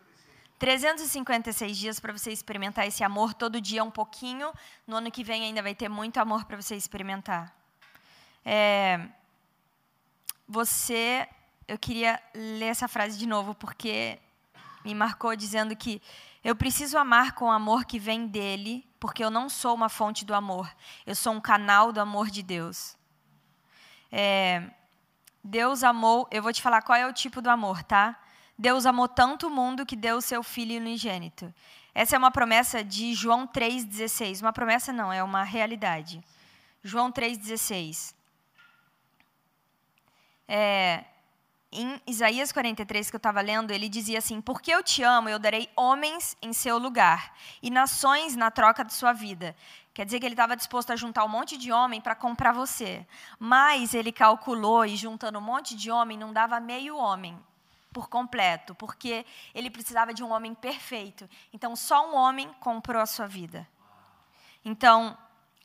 356 0.60 1.78
dias 1.78 2.00
para 2.00 2.12
você 2.12 2.32
experimentar 2.32 2.86
esse 2.86 3.02
amor 3.02 3.34
todo 3.34 3.62
dia 3.62 3.82
um 3.84 3.90
pouquinho. 3.90 4.52
No 4.86 4.98
ano 4.98 5.10
que 5.10 5.24
vem 5.24 5.44
ainda 5.44 5.62
vai 5.64 5.74
ter 5.74 5.88
muito 5.88 6.18
amor 6.18 6.44
para 6.44 6.62
você 6.62 6.76
experimentar. 6.76 7.56
É, 8.46 9.08
você, 10.48 11.28
eu 11.66 11.78
queria 11.80 12.22
ler 12.36 12.66
essa 12.66 12.90
frase 12.90 13.18
de 13.18 13.26
novo 13.26 13.56
porque 13.56 14.20
me 14.84 14.94
marcou 14.94 15.34
dizendo 15.36 15.76
que 15.76 16.02
eu 16.44 16.56
preciso 16.56 16.98
amar 16.98 17.34
com 17.34 17.46
o 17.46 17.52
amor 17.52 17.86
que 17.86 17.98
vem 17.98 18.28
dele, 18.28 18.86
porque 19.00 19.24
eu 19.24 19.30
não 19.30 19.50
sou 19.50 19.74
uma 19.74 19.90
fonte 19.90 20.26
do 20.26 20.34
amor, 20.34 20.70
eu 21.06 21.16
sou 21.16 21.34
um 21.34 21.42
canal 21.42 21.92
do 21.92 22.02
amor 22.02 22.30
de 22.30 22.44
Deus. 22.44 22.98
É, 24.12 24.70
Deus 25.44 25.84
amou, 25.84 26.28
eu 26.32 26.44
vou 26.44 26.52
te 26.52 26.62
falar 26.62 26.82
qual 26.82 26.98
é 26.98 27.08
o 27.08 27.14
tipo 27.14 27.42
do 27.42 27.50
amor, 27.50 27.84
tá? 27.84 28.20
Deus 28.60 28.86
amou 28.86 29.08
tanto 29.08 29.48
o 29.48 29.50
mundo 29.50 29.86
que 29.86 29.96
deu 29.96 30.18
o 30.18 30.22
seu 30.22 30.44
filho 30.44 30.82
unigênito. 30.82 31.54
Essa 31.96 32.18
é 32.18 32.20
uma 32.20 32.30
promessa 32.30 32.84
de 32.84 33.14
João 33.14 33.48
3,16. 33.48 34.42
Uma 34.42 34.52
promessa 34.52 34.92
não, 34.92 35.14
é 35.14 35.24
uma 35.24 35.44
realidade. 35.44 36.22
João 36.84 37.10
3,16. 37.10 38.14
É, 40.46 41.06
em 41.72 42.02
Isaías 42.06 42.52
43, 42.52 43.10
que 43.10 43.16
eu 43.16 43.20
estava 43.20 43.40
lendo, 43.40 43.72
ele 43.72 43.88
dizia 43.88 44.18
assim: 44.18 44.42
Porque 44.42 44.72
eu 44.72 44.84
te 44.84 45.04
amo, 45.04 45.30
eu 45.30 45.40
darei 45.40 45.70
homens 45.74 46.36
em 46.42 46.52
seu 46.52 46.78
lugar 46.78 47.34
e 47.64 47.72
nações 47.72 48.36
na 48.36 48.52
troca 48.52 48.84
de 48.84 48.94
sua 48.94 49.14
vida. 49.14 49.56
Quer 49.94 50.04
dizer 50.04 50.20
que 50.20 50.26
ele 50.26 50.34
estava 50.34 50.58
disposto 50.58 50.92
a 50.92 50.98
juntar 50.98 51.24
um 51.24 51.30
monte 51.30 51.56
de 51.56 51.72
homem 51.72 52.02
para 52.02 52.14
comprar 52.14 52.52
você. 52.52 53.08
Mas 53.40 53.94
ele 53.94 54.12
calculou 54.12 54.86
e 54.86 54.98
juntando 54.98 55.40
um 55.40 55.42
monte 55.42 55.78
de 55.78 55.90
homem 55.90 56.18
não 56.18 56.34
dava 56.34 56.60
meio 56.60 56.98
homem 56.98 57.40
por 58.00 58.08
completo, 58.08 58.74
porque 58.76 59.26
ele 59.54 59.70
precisava 59.70 60.14
de 60.14 60.24
um 60.24 60.32
homem 60.32 60.56
perfeito. 60.56 61.30
Então 61.52 61.76
só 61.76 62.10
um 62.10 62.16
homem 62.16 62.50
comprou 62.62 63.02
a 63.02 63.06
sua 63.06 63.28
vida. 63.28 63.68
Então, 64.64 65.18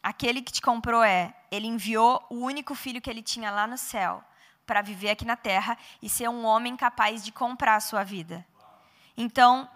aquele 0.03 0.43
que 0.43 0.53
te 0.53 0.61
comprou 0.61 1.05
é, 1.05 1.33
ele 1.49 1.69
enviou 1.69 2.27
o 2.29 2.41
único 2.41 2.75
filho 2.75 3.01
que 3.01 3.09
ele 3.09 3.23
tinha 3.23 3.53
lá 3.53 3.69
no 3.69 3.79
céu 3.79 4.21
para 4.67 4.83
viver 4.83 5.11
aqui 5.11 5.25
na 5.25 5.37
terra 5.37 5.79
e 6.03 6.09
ser 6.09 6.29
um 6.29 6.45
homem 6.45 6.77
capaz 6.77 7.25
de 7.25 7.31
comprar 7.31 7.77
a 7.77 7.81
sua 7.81 8.03
vida. 8.03 8.45
Então, 9.17 9.71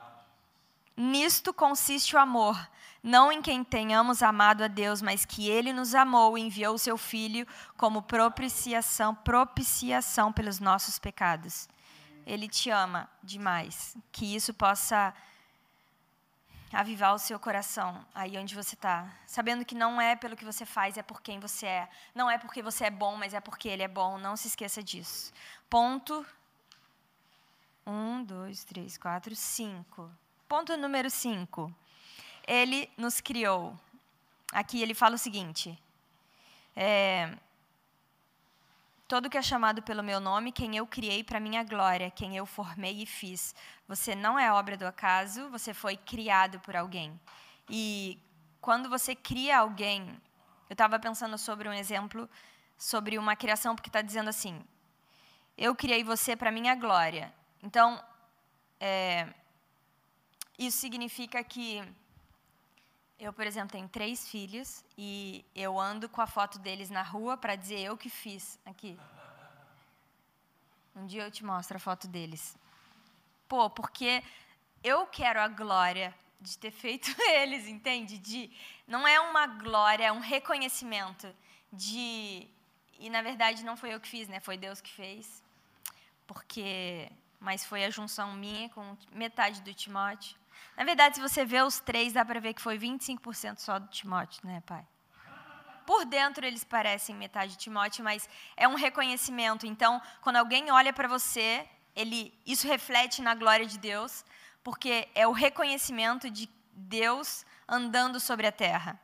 nisto 0.96 1.54
consiste 1.54 2.16
o 2.16 2.18
amor, 2.18 2.58
não 3.00 3.30
em 3.30 3.40
quem 3.40 3.62
tenhamos 3.62 4.20
amado 4.20 4.64
a 4.64 4.66
Deus, 4.66 5.00
mas 5.00 5.24
que 5.24 5.48
ele 5.48 5.72
nos 5.72 5.94
amou 5.94 6.36
e 6.36 6.40
enviou 6.40 6.74
o 6.74 6.78
seu 6.78 6.98
filho 6.98 7.46
como 7.76 8.02
propiciação, 8.02 9.14
propiciação 9.14 10.32
pelos 10.32 10.58
nossos 10.58 10.98
pecados. 10.98 11.68
Ele 12.28 12.46
te 12.46 12.68
ama 12.68 13.08
demais, 13.22 13.96
que 14.12 14.36
isso 14.36 14.52
possa 14.52 15.14
avivar 16.70 17.14
o 17.14 17.18
seu 17.18 17.40
coração 17.40 18.04
aí 18.14 18.36
onde 18.36 18.54
você 18.54 18.74
está, 18.74 19.10
sabendo 19.26 19.64
que 19.64 19.74
não 19.74 19.98
é 19.98 20.14
pelo 20.14 20.36
que 20.36 20.44
você 20.44 20.66
faz, 20.66 20.98
é 20.98 21.02
por 21.02 21.22
quem 21.22 21.40
você 21.40 21.64
é. 21.64 21.88
Não 22.14 22.30
é 22.30 22.36
porque 22.36 22.62
você 22.62 22.84
é 22.84 22.90
bom, 22.90 23.16
mas 23.16 23.32
é 23.32 23.40
porque 23.40 23.66
Ele 23.66 23.82
é 23.82 23.88
bom. 23.88 24.18
Não 24.18 24.36
se 24.36 24.48
esqueça 24.48 24.82
disso. 24.82 25.32
Ponto. 25.70 26.26
Um, 27.86 28.22
dois, 28.22 28.62
três, 28.62 28.98
quatro, 28.98 29.34
cinco. 29.34 30.10
Ponto 30.46 30.76
número 30.76 31.08
cinco. 31.08 31.74
Ele 32.46 32.90
nos 32.98 33.22
criou. 33.22 33.74
Aqui 34.52 34.82
ele 34.82 34.92
fala 34.92 35.14
o 35.14 35.18
seguinte. 35.18 35.82
É, 36.76 37.34
Todo 39.08 39.30
que 39.30 39.38
é 39.38 39.42
chamado 39.42 39.82
pelo 39.82 40.02
meu 40.02 40.20
nome, 40.20 40.52
quem 40.52 40.76
eu 40.76 40.86
criei 40.86 41.24
para 41.24 41.40
minha 41.40 41.64
glória, 41.64 42.10
quem 42.10 42.36
eu 42.36 42.44
formei 42.44 43.02
e 43.02 43.06
fiz. 43.06 43.54
Você 43.88 44.14
não 44.14 44.38
é 44.38 44.52
obra 44.52 44.76
do 44.76 44.86
acaso, 44.86 45.48
você 45.48 45.72
foi 45.72 45.96
criado 45.96 46.60
por 46.60 46.76
alguém. 46.76 47.18
E 47.70 48.22
quando 48.60 48.86
você 48.90 49.14
cria 49.14 49.60
alguém, 49.60 50.02
eu 50.68 50.74
estava 50.74 50.98
pensando 50.98 51.38
sobre 51.38 51.66
um 51.66 51.72
exemplo, 51.72 52.28
sobre 52.76 53.16
uma 53.16 53.34
criação, 53.34 53.74
porque 53.74 53.88
está 53.88 54.02
dizendo 54.02 54.28
assim: 54.28 54.62
eu 55.56 55.74
criei 55.74 56.04
você 56.04 56.36
para 56.36 56.52
minha 56.52 56.74
glória. 56.74 57.32
Então, 57.62 57.98
é, 58.78 59.26
isso 60.58 60.76
significa 60.76 61.42
que 61.42 61.82
eu, 63.18 63.32
por 63.32 63.46
exemplo, 63.46 63.70
tenho 63.70 63.88
três 63.88 64.28
filhos 64.28 64.84
e 64.96 65.44
eu 65.54 65.78
ando 65.78 66.08
com 66.08 66.20
a 66.20 66.26
foto 66.26 66.58
deles 66.58 66.88
na 66.88 67.02
rua 67.02 67.36
para 67.36 67.56
dizer 67.56 67.80
eu 67.80 67.96
que 67.96 68.08
fiz 68.08 68.58
aqui. 68.64 68.98
Um 70.94 71.06
dia 71.06 71.24
eu 71.24 71.30
te 71.30 71.44
mostro 71.44 71.76
a 71.76 71.80
foto 71.80 72.06
deles. 72.06 72.56
Pô, 73.48 73.68
porque 73.68 74.22
eu 74.84 75.06
quero 75.06 75.40
a 75.40 75.48
glória 75.48 76.14
de 76.40 76.56
ter 76.58 76.70
feito 76.70 77.10
eles, 77.34 77.66
entende? 77.66 78.18
De 78.18 78.50
não 78.86 79.06
é 79.06 79.18
uma 79.18 79.46
glória, 79.46 80.04
é 80.04 80.12
um 80.12 80.20
reconhecimento 80.20 81.34
de 81.72 82.48
e 83.00 83.10
na 83.10 83.22
verdade 83.22 83.64
não 83.64 83.76
foi 83.76 83.94
eu 83.94 84.00
que 84.00 84.08
fiz, 84.08 84.28
né? 84.28 84.38
Foi 84.38 84.56
Deus 84.56 84.80
que 84.80 84.90
fez. 84.90 85.42
Porque 86.26 87.10
mas 87.40 87.64
foi 87.64 87.84
a 87.84 87.90
junção 87.90 88.32
minha 88.34 88.68
com 88.70 88.96
metade 89.12 89.60
do 89.62 89.72
Timóteo. 89.74 90.36
Na 90.76 90.84
verdade, 90.84 91.16
se 91.16 91.20
você 91.20 91.44
vê 91.44 91.60
os 91.62 91.80
três, 91.80 92.12
dá 92.12 92.24
para 92.24 92.40
ver 92.40 92.54
que 92.54 92.62
foi 92.62 92.78
25% 92.78 93.58
só 93.58 93.78
do 93.78 93.88
Timóteo, 93.88 94.40
né, 94.44 94.62
pai? 94.66 94.86
Por 95.86 96.04
dentro 96.04 96.44
eles 96.44 96.64
parecem 96.64 97.16
metade 97.16 97.52
de 97.52 97.58
Timóteo, 97.58 98.04
mas 98.04 98.28
é 98.56 98.68
um 98.68 98.74
reconhecimento. 98.74 99.66
Então, 99.66 100.00
quando 100.20 100.36
alguém 100.36 100.70
olha 100.70 100.92
para 100.92 101.08
você, 101.08 101.66
ele, 101.96 102.32
isso 102.46 102.66
reflete 102.66 103.22
na 103.22 103.34
glória 103.34 103.66
de 103.66 103.78
Deus, 103.78 104.24
porque 104.62 105.08
é 105.14 105.26
o 105.26 105.32
reconhecimento 105.32 106.30
de 106.30 106.48
Deus 106.72 107.44
andando 107.66 108.20
sobre 108.20 108.46
a 108.46 108.52
terra. 108.52 109.00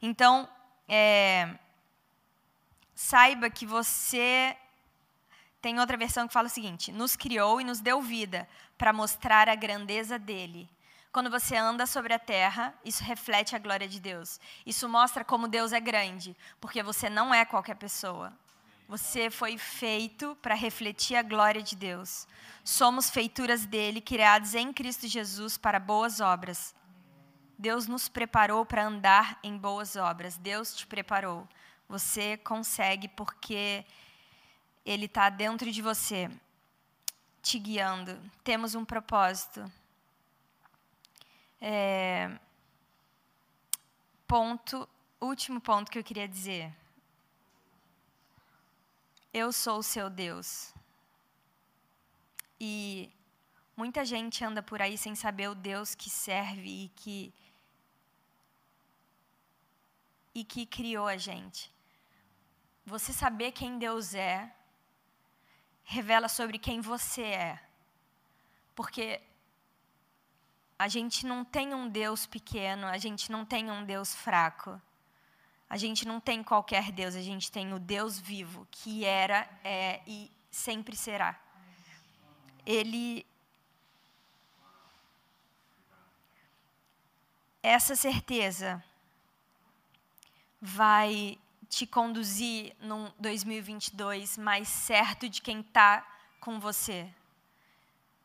Então, 0.00 0.48
é, 0.88 1.54
saiba 2.94 3.48
que 3.48 3.64
você 3.64 4.56
tem 5.60 5.78
outra 5.78 5.96
versão 5.96 6.26
que 6.26 6.34
fala 6.34 6.48
o 6.48 6.50
seguinte: 6.50 6.90
nos 6.90 7.14
criou 7.14 7.60
e 7.60 7.64
nos 7.64 7.80
deu 7.80 8.02
vida 8.02 8.48
para 8.76 8.92
mostrar 8.92 9.48
a 9.48 9.54
grandeza 9.54 10.18
dele. 10.18 10.68
Quando 11.12 11.30
você 11.30 11.54
anda 11.54 11.84
sobre 11.84 12.14
a 12.14 12.18
terra, 12.18 12.72
isso 12.82 13.04
reflete 13.04 13.54
a 13.54 13.58
glória 13.58 13.86
de 13.86 14.00
Deus. 14.00 14.40
Isso 14.64 14.88
mostra 14.88 15.22
como 15.22 15.46
Deus 15.46 15.70
é 15.72 15.78
grande, 15.78 16.34
porque 16.58 16.82
você 16.82 17.10
não 17.10 17.34
é 17.34 17.44
qualquer 17.44 17.76
pessoa. 17.76 18.32
Você 18.88 19.30
foi 19.30 19.58
feito 19.58 20.36
para 20.40 20.54
refletir 20.54 21.16
a 21.16 21.22
glória 21.22 21.62
de 21.62 21.76
Deus. 21.76 22.26
Somos 22.64 23.10
feituras 23.10 23.66
dele, 23.66 24.00
criados 24.00 24.54
em 24.54 24.72
Cristo 24.72 25.06
Jesus 25.06 25.58
para 25.58 25.78
boas 25.78 26.20
obras. 26.20 26.74
Deus 27.58 27.86
nos 27.86 28.08
preparou 28.08 28.64
para 28.64 28.86
andar 28.86 29.38
em 29.42 29.56
boas 29.56 29.96
obras. 29.96 30.38
Deus 30.38 30.74
te 30.74 30.86
preparou. 30.86 31.46
Você 31.88 32.38
consegue 32.38 33.06
porque 33.06 33.84
Ele 34.84 35.04
está 35.04 35.28
dentro 35.28 35.70
de 35.70 35.82
você, 35.82 36.30
te 37.42 37.58
guiando. 37.58 38.18
Temos 38.42 38.74
um 38.74 38.84
propósito. 38.84 39.70
É, 41.64 42.40
ponto, 44.26 44.88
último 45.20 45.60
ponto 45.60 45.92
que 45.92 45.96
eu 45.96 46.02
queria 46.02 46.26
dizer. 46.26 46.74
Eu 49.32 49.52
sou 49.52 49.78
o 49.78 49.82
seu 49.82 50.10
Deus. 50.10 50.74
E 52.60 53.08
muita 53.76 54.04
gente 54.04 54.44
anda 54.44 54.60
por 54.60 54.82
aí 54.82 54.98
sem 54.98 55.14
saber 55.14 55.48
o 55.50 55.54
Deus 55.54 55.94
que 55.94 56.10
serve 56.10 56.68
e 56.68 56.88
que 56.96 57.32
e 60.34 60.42
que 60.42 60.66
criou 60.66 61.06
a 61.06 61.16
gente. 61.16 61.72
Você 62.84 63.12
saber 63.12 63.52
quem 63.52 63.78
Deus 63.78 64.14
é 64.14 64.52
revela 65.84 66.28
sobre 66.28 66.58
quem 66.58 66.80
você 66.80 67.22
é. 67.22 67.62
Porque 68.74 69.20
a 70.82 70.88
gente 70.88 71.24
não 71.24 71.44
tem 71.44 71.72
um 71.72 71.88
Deus 71.88 72.26
pequeno, 72.26 72.88
a 72.88 72.98
gente 72.98 73.30
não 73.30 73.44
tem 73.44 73.70
um 73.70 73.84
Deus 73.84 74.12
fraco. 74.16 74.82
A 75.70 75.76
gente 75.76 76.04
não 76.04 76.18
tem 76.18 76.42
qualquer 76.42 76.90
Deus, 76.90 77.14
a 77.14 77.22
gente 77.22 77.52
tem 77.52 77.72
o 77.72 77.78
Deus 77.78 78.18
vivo, 78.18 78.66
que 78.68 79.04
era, 79.04 79.48
é 79.62 80.00
e 80.08 80.28
sempre 80.50 80.96
será. 80.96 81.38
Ele. 82.66 83.24
Essa 87.62 87.94
certeza 87.94 88.82
vai 90.60 91.38
te 91.68 91.86
conduzir 91.86 92.74
num 92.80 93.08
2022 93.20 94.36
mais 94.36 94.66
certo 94.66 95.28
de 95.28 95.40
quem 95.40 95.60
está 95.60 96.04
com 96.40 96.58
você. 96.58 97.08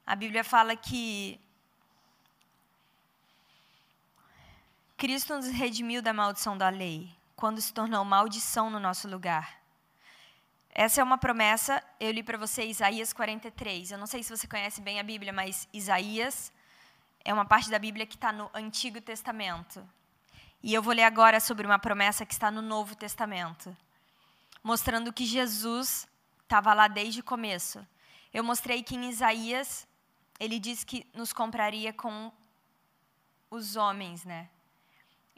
A 0.08 0.16
Bíblia 0.16 0.44
fala 0.44 0.76
que 0.76 1.40
Cristo 4.98 5.36
nos 5.36 5.46
redimiu 5.46 6.02
da 6.02 6.12
maldição 6.12 6.58
da 6.58 6.70
lei 6.70 7.16
quando 7.36 7.62
se 7.62 7.72
tornou 7.72 8.04
maldição 8.04 8.72
no 8.72 8.80
nosso 8.80 9.08
lugar. 9.08 9.62
Essa 10.72 11.02
é 11.02 11.04
uma 11.04 11.20
promessa, 11.20 11.84
eu 12.00 12.10
li 12.10 12.24
para 12.24 12.36
você 12.36 12.66
Isaías 12.66 13.14
43. 13.14 13.92
Eu 13.92 14.00
não 14.00 14.08
sei 14.08 14.24
se 14.24 14.36
você 14.36 14.48
conhece 14.48 14.82
bem 14.82 15.00
a 15.00 15.04
Bíblia, 15.04 15.32
mas 15.32 15.68
Isaías 15.72 16.52
é 17.24 17.32
uma 17.32 17.46
parte 17.46 17.70
da 17.70 17.78
Bíblia 17.78 18.08
que 18.08 18.16
está 18.16 18.32
no 18.32 18.50
Antigo 18.56 19.00
Testamento. 19.00 19.88
E 20.64 20.74
eu 20.74 20.82
vou 20.82 20.96
ler 20.96 21.04
agora 21.04 21.40
sobre 21.40 21.68
uma 21.68 21.78
promessa 21.78 22.26
que 22.26 22.34
está 22.34 22.50
no 22.50 22.64
Novo 22.64 22.96
Testamento, 22.96 23.78
mostrando 24.64 25.14
que 25.14 25.28
Jesus 25.28 26.08
estava 26.42 26.74
lá 26.74 26.88
desde 26.88 27.20
o 27.20 27.24
começo. 27.24 27.86
Eu 28.34 28.44
mostrei 28.44 28.82
que 28.82 28.96
em 28.96 29.10
Isaías 29.10 29.88
ele 30.40 30.58
diz 30.58 30.84
que 30.84 31.06
nos 31.14 31.32
compraria 31.32 31.94
com 31.94 32.32
os 33.52 33.76
homens, 33.76 34.26
né? 34.26 34.50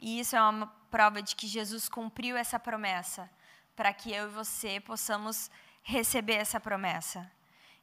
E 0.00 0.18
isso 0.18 0.34
é 0.34 0.40
uma 0.40 0.66
prova 0.90 1.22
de 1.22 1.36
que 1.36 1.46
Jesus 1.46 1.88
cumpriu 1.88 2.36
essa 2.36 2.58
promessa, 2.58 3.30
para 3.76 3.92
que 3.92 4.10
eu 4.10 4.28
e 4.28 4.32
você 4.32 4.80
possamos 4.80 5.50
receber 5.82 6.34
essa 6.34 6.58
promessa. 6.58 7.30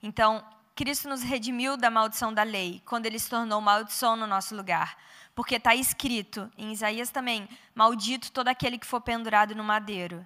Então, 0.02 0.44
Cristo 0.76 1.08
nos 1.08 1.22
redimiu 1.22 1.78
da 1.78 1.92
maldição 1.92 2.34
da 2.34 2.42
lei, 2.42 2.82
quando 2.86 3.06
ele 3.06 3.20
se 3.20 3.30
tornou 3.30 3.62
maldição 3.62 4.16
no 4.16 4.26
nosso 4.26 4.56
lugar. 4.56 4.98
Porque 5.36 5.56
está 5.56 5.76
escrito 5.76 6.52
em 6.58 6.72
Isaías 6.72 7.12
também: 7.12 7.48
Maldito 7.76 8.32
todo 8.32 8.48
aquele 8.48 8.80
que 8.80 8.88
for 8.88 9.02
pendurado 9.02 9.54
no 9.54 9.64
madeiro. 9.64 10.26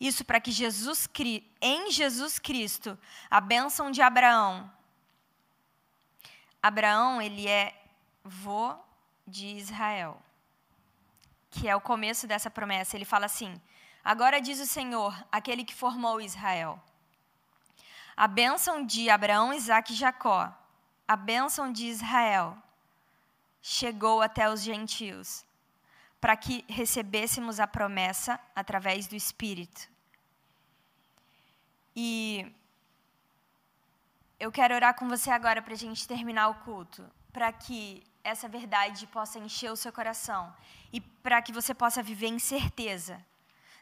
Isso 0.00 0.24
para 0.24 0.40
que 0.40 0.52
Jesus, 0.52 1.08
em 1.60 1.90
Jesus 1.90 2.38
Cristo, 2.38 2.96
a 3.28 3.40
bênção 3.40 3.90
de 3.90 4.00
Abraão. 4.00 4.70
Abraão, 6.62 7.20
ele 7.20 7.48
é 7.48 7.74
vô 8.24 8.76
de 9.26 9.46
Israel 9.46 10.22
que 11.50 11.68
é 11.68 11.74
o 11.74 11.80
começo 11.80 12.26
dessa 12.26 12.50
promessa, 12.50 12.96
ele 12.96 13.04
fala 13.04 13.26
assim: 13.26 13.60
Agora 14.04 14.40
diz 14.40 14.60
o 14.60 14.66
Senhor, 14.66 15.14
aquele 15.30 15.64
que 15.64 15.74
formou 15.74 16.20
Israel. 16.20 16.82
A 18.16 18.26
bênção 18.26 18.84
de 18.84 19.08
Abraão, 19.10 19.52
Isaac 19.52 19.92
e 19.92 19.96
Jacó, 19.96 20.52
a 21.06 21.16
bênção 21.16 21.72
de 21.72 21.86
Israel, 21.86 22.56
chegou 23.62 24.22
até 24.22 24.50
os 24.50 24.62
gentios, 24.62 25.44
para 26.20 26.36
que 26.36 26.64
recebêssemos 26.68 27.60
a 27.60 27.66
promessa 27.66 28.40
através 28.56 29.06
do 29.06 29.14
Espírito. 29.14 29.88
E 31.94 32.50
eu 34.40 34.50
quero 34.50 34.74
orar 34.74 34.94
com 34.94 35.08
você 35.08 35.30
agora 35.30 35.60
para 35.60 35.74
a 35.74 35.76
gente 35.76 36.06
terminar 36.06 36.48
o 36.48 36.54
culto, 36.56 37.04
para 37.32 37.52
que 37.52 38.02
essa 38.22 38.48
verdade 38.48 39.06
possa 39.06 39.38
encher 39.38 39.70
o 39.70 39.76
seu 39.76 39.92
coração 39.92 40.54
e 40.92 41.00
para 41.00 41.42
que 41.42 41.52
você 41.52 41.74
possa 41.74 42.02
viver 42.02 42.28
em 42.28 42.38
certeza. 42.38 43.24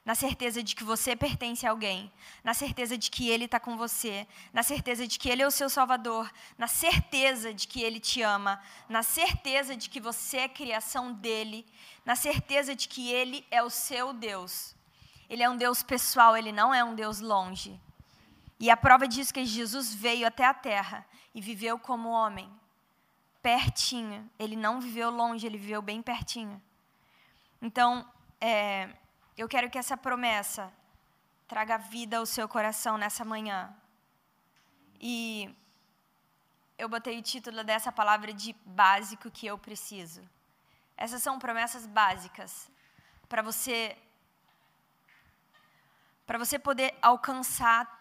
Na 0.05 0.15
certeza 0.15 0.63
de 0.63 0.77
que 0.77 0.85
você 0.85 1.17
pertence 1.17 1.67
a 1.67 1.71
alguém, 1.71 2.13
na 2.45 2.55
certeza 2.55 2.97
de 2.97 3.11
que 3.11 3.29
Ele 3.29 3.47
está 3.47 3.59
com 3.59 3.77
você, 3.77 4.27
na 4.53 4.63
certeza 4.63 5.05
de 5.05 5.19
que 5.19 5.29
Ele 5.29 5.43
é 5.43 5.47
o 5.47 5.51
seu 5.51 5.69
Salvador, 5.69 6.31
na 6.57 6.69
certeza 6.69 7.53
de 7.53 7.67
que 7.67 7.83
Ele 7.83 7.99
te 7.99 8.23
ama, 8.23 8.63
na 8.89 9.03
certeza 9.03 9.77
de 9.77 9.91
que 9.91 10.01
você 10.01 10.39
é 10.39 10.49
criação 10.49 11.13
dele, 11.13 11.67
na 12.05 12.15
certeza 12.15 12.75
de 12.77 12.87
que 12.87 13.11
Ele 13.11 13.45
é 13.51 13.61
o 13.65 13.71
seu 13.71 14.13
Deus. 14.13 14.77
Ele 15.29 15.43
é 15.43 15.51
um 15.51 15.57
Deus 15.57 15.83
pessoal, 15.83 16.37
Ele 16.37 16.53
não 16.53 16.73
é 16.73 16.85
um 16.85 16.95
Deus 16.95 17.19
longe. 17.19 17.81
E 18.61 18.71
a 18.71 18.77
prova 18.77 19.09
disso 19.09 19.33
é 19.33 19.35
que 19.35 19.45
Jesus 19.45 19.93
veio 19.93 20.27
até 20.27 20.45
a 20.45 20.55
terra 20.55 21.05
e 21.35 21.41
viveu 21.41 21.79
como 21.79 22.09
homem, 22.09 22.49
pertinho. 23.47 24.29
Ele 24.41 24.57
não 24.57 24.81
viveu 24.81 25.09
longe, 25.09 25.47
ele 25.47 25.57
viveu 25.57 25.81
bem 25.81 26.03
pertinho. 26.03 26.61
Então, 27.63 28.05
é, 28.41 28.89
eu 29.37 29.47
quero 29.49 29.71
que 29.71 29.79
essa 29.79 29.97
promessa 29.97 30.73
traga 31.47 31.77
vida 31.77 32.17
ao 32.19 32.27
seu 32.27 32.49
coração 32.49 32.99
nessa 32.99 33.25
manhã. 33.25 33.73
E 35.01 35.49
eu 36.77 36.89
botei 36.89 37.21
o 37.21 37.23
título 37.23 37.63
dessa 37.63 37.93
palavra 37.93 38.33
de 38.33 38.53
básico 38.65 39.31
que 39.31 39.47
eu 39.47 39.57
preciso. 39.57 40.29
Essas 40.97 41.23
são 41.23 41.39
promessas 41.39 41.87
básicas 41.87 42.69
para 43.29 43.43
você 43.43 43.97
para 46.27 46.37
você 46.37 46.59
poder 46.59 46.93
alcançar 47.01 47.96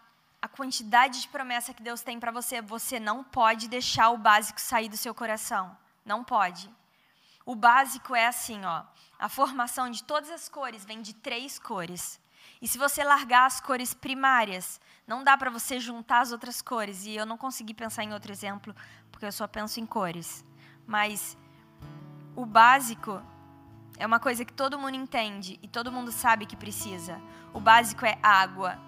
a 0.46 0.48
quantidade 0.48 1.22
de 1.22 1.28
promessa 1.28 1.74
que 1.74 1.82
Deus 1.82 2.02
tem 2.02 2.20
para 2.20 2.30
você. 2.30 2.62
Você 2.62 3.00
não 3.00 3.24
pode 3.24 3.66
deixar 3.66 4.10
o 4.10 4.16
básico 4.16 4.60
sair 4.60 4.88
do 4.88 4.96
seu 4.96 5.12
coração. 5.12 5.76
Não 6.04 6.22
pode. 6.22 6.70
O 7.44 7.56
básico 7.56 8.14
é 8.14 8.28
assim, 8.28 8.64
ó. 8.64 8.84
A 9.18 9.28
formação 9.28 9.90
de 9.90 10.04
todas 10.04 10.30
as 10.30 10.48
cores 10.48 10.84
vem 10.84 11.02
de 11.02 11.14
três 11.14 11.58
cores. 11.58 12.20
E 12.62 12.68
se 12.68 12.78
você 12.78 13.02
largar 13.02 13.46
as 13.46 13.60
cores 13.60 13.92
primárias, 13.92 14.80
não 15.04 15.24
dá 15.24 15.36
para 15.36 15.50
você 15.50 15.80
juntar 15.80 16.20
as 16.20 16.30
outras 16.30 16.62
cores. 16.62 17.04
E 17.04 17.16
eu 17.16 17.26
não 17.26 17.36
consegui 17.36 17.74
pensar 17.74 18.04
em 18.04 18.12
outro 18.12 18.30
exemplo, 18.30 18.74
porque 19.10 19.26
eu 19.26 19.32
só 19.32 19.48
penso 19.48 19.80
em 19.80 19.86
cores. 19.86 20.44
Mas 20.86 21.36
o 22.36 22.46
básico 22.46 23.20
é 23.98 24.06
uma 24.06 24.20
coisa 24.20 24.44
que 24.44 24.52
todo 24.52 24.78
mundo 24.78 24.94
entende 24.94 25.58
e 25.60 25.66
todo 25.66 25.90
mundo 25.90 26.12
sabe 26.12 26.46
que 26.46 26.56
precisa. 26.56 27.20
O 27.52 27.58
básico 27.58 28.06
é 28.06 28.16
água, 28.22 28.78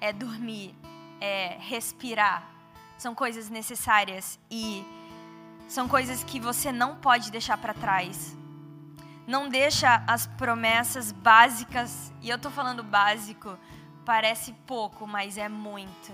é 0.00 0.12
dormir, 0.12 0.72
é 1.20 1.56
respirar. 1.60 2.48
São 2.98 3.14
coisas 3.14 3.48
necessárias 3.48 4.38
e 4.50 4.84
são 5.68 5.88
coisas 5.88 6.24
que 6.24 6.40
você 6.40 6.72
não 6.72 6.96
pode 6.96 7.30
deixar 7.30 7.56
para 7.56 7.74
trás. 7.74 8.36
Não 9.26 9.48
deixa 9.48 10.02
as 10.06 10.26
promessas 10.26 11.12
básicas, 11.12 12.12
e 12.20 12.28
eu 12.28 12.36
estou 12.36 12.50
falando 12.50 12.82
básico, 12.82 13.56
parece 14.04 14.52
pouco, 14.66 15.06
mas 15.06 15.38
é 15.38 15.48
muito. 15.48 16.12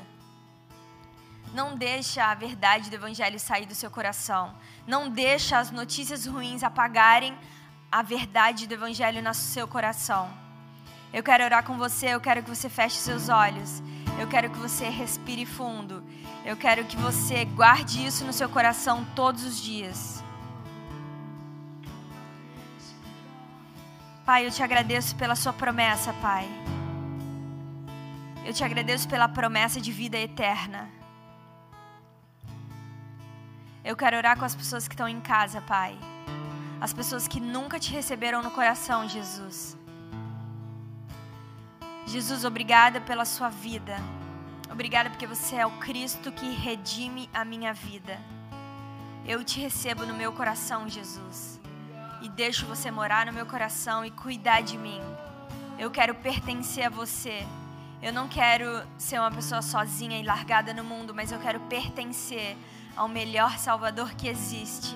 Não 1.54 1.74
deixa 1.74 2.26
a 2.26 2.34
verdade 2.34 2.90
do 2.90 2.96
evangelho 2.96 3.40
sair 3.40 3.64
do 3.64 3.74
seu 3.74 3.90
coração. 3.90 4.54
Não 4.86 5.08
deixa 5.08 5.58
as 5.58 5.70
notícias 5.70 6.26
ruins 6.26 6.62
apagarem 6.62 7.34
a 7.90 8.02
verdade 8.02 8.66
do 8.66 8.74
evangelho 8.74 9.22
no 9.22 9.32
seu 9.32 9.66
coração. 9.66 10.30
Eu 11.12 11.22
quero 11.22 11.44
orar 11.44 11.64
com 11.64 11.78
você, 11.78 12.08
eu 12.08 12.20
quero 12.20 12.42
que 12.42 12.50
você 12.50 12.68
feche 12.68 12.96
seus 12.96 13.30
olhos. 13.30 13.82
Eu 14.18 14.26
quero 14.26 14.48
que 14.48 14.58
você 14.58 14.88
respire 14.88 15.44
fundo. 15.44 16.02
Eu 16.44 16.56
quero 16.56 16.84
que 16.84 16.96
você 16.96 17.44
guarde 17.44 18.06
isso 18.06 18.24
no 18.24 18.32
seu 18.32 18.48
coração 18.48 19.04
todos 19.14 19.44
os 19.44 19.60
dias. 19.60 20.24
Pai, 24.24 24.46
eu 24.46 24.50
te 24.50 24.62
agradeço 24.62 25.14
pela 25.16 25.36
sua 25.36 25.52
promessa, 25.52 26.12
Pai. 26.14 26.48
Eu 28.44 28.52
te 28.52 28.64
agradeço 28.64 29.08
pela 29.08 29.28
promessa 29.28 29.80
de 29.80 29.92
vida 29.92 30.16
eterna. 30.16 30.88
Eu 33.84 33.94
quero 33.96 34.16
orar 34.16 34.36
com 34.38 34.44
as 34.44 34.54
pessoas 34.54 34.88
que 34.88 34.94
estão 34.94 35.08
em 35.08 35.20
casa, 35.20 35.60
Pai. 35.60 35.96
As 36.80 36.92
pessoas 36.92 37.28
que 37.28 37.38
nunca 37.38 37.78
te 37.78 37.92
receberam 37.92 38.42
no 38.42 38.50
coração, 38.50 39.08
Jesus. 39.08 39.76
Jesus, 42.06 42.44
obrigada 42.44 43.00
pela 43.00 43.24
sua 43.24 43.48
vida. 43.48 43.96
Obrigada 44.70 45.10
porque 45.10 45.26
você 45.26 45.56
é 45.56 45.66
o 45.66 45.78
Cristo 45.78 46.30
que 46.30 46.54
redime 46.54 47.28
a 47.34 47.44
minha 47.44 47.74
vida. 47.74 48.18
Eu 49.26 49.42
te 49.42 49.58
recebo 49.58 50.06
no 50.06 50.14
meu 50.14 50.32
coração, 50.32 50.88
Jesus. 50.88 51.60
E 52.22 52.28
deixo 52.28 52.64
você 52.64 52.92
morar 52.92 53.26
no 53.26 53.32
meu 53.32 53.44
coração 53.44 54.04
e 54.04 54.10
cuidar 54.10 54.60
de 54.60 54.78
mim. 54.78 55.00
Eu 55.78 55.90
quero 55.90 56.14
pertencer 56.14 56.86
a 56.86 56.90
você. 56.90 57.44
Eu 58.00 58.12
não 58.12 58.28
quero 58.28 58.86
ser 58.96 59.18
uma 59.18 59.30
pessoa 59.30 59.60
sozinha 59.60 60.18
e 60.20 60.22
largada 60.22 60.72
no 60.72 60.84
mundo, 60.84 61.12
mas 61.12 61.32
eu 61.32 61.40
quero 61.40 61.58
pertencer 61.60 62.56
ao 62.94 63.08
melhor 63.08 63.58
Salvador 63.58 64.14
que 64.14 64.28
existe. 64.28 64.94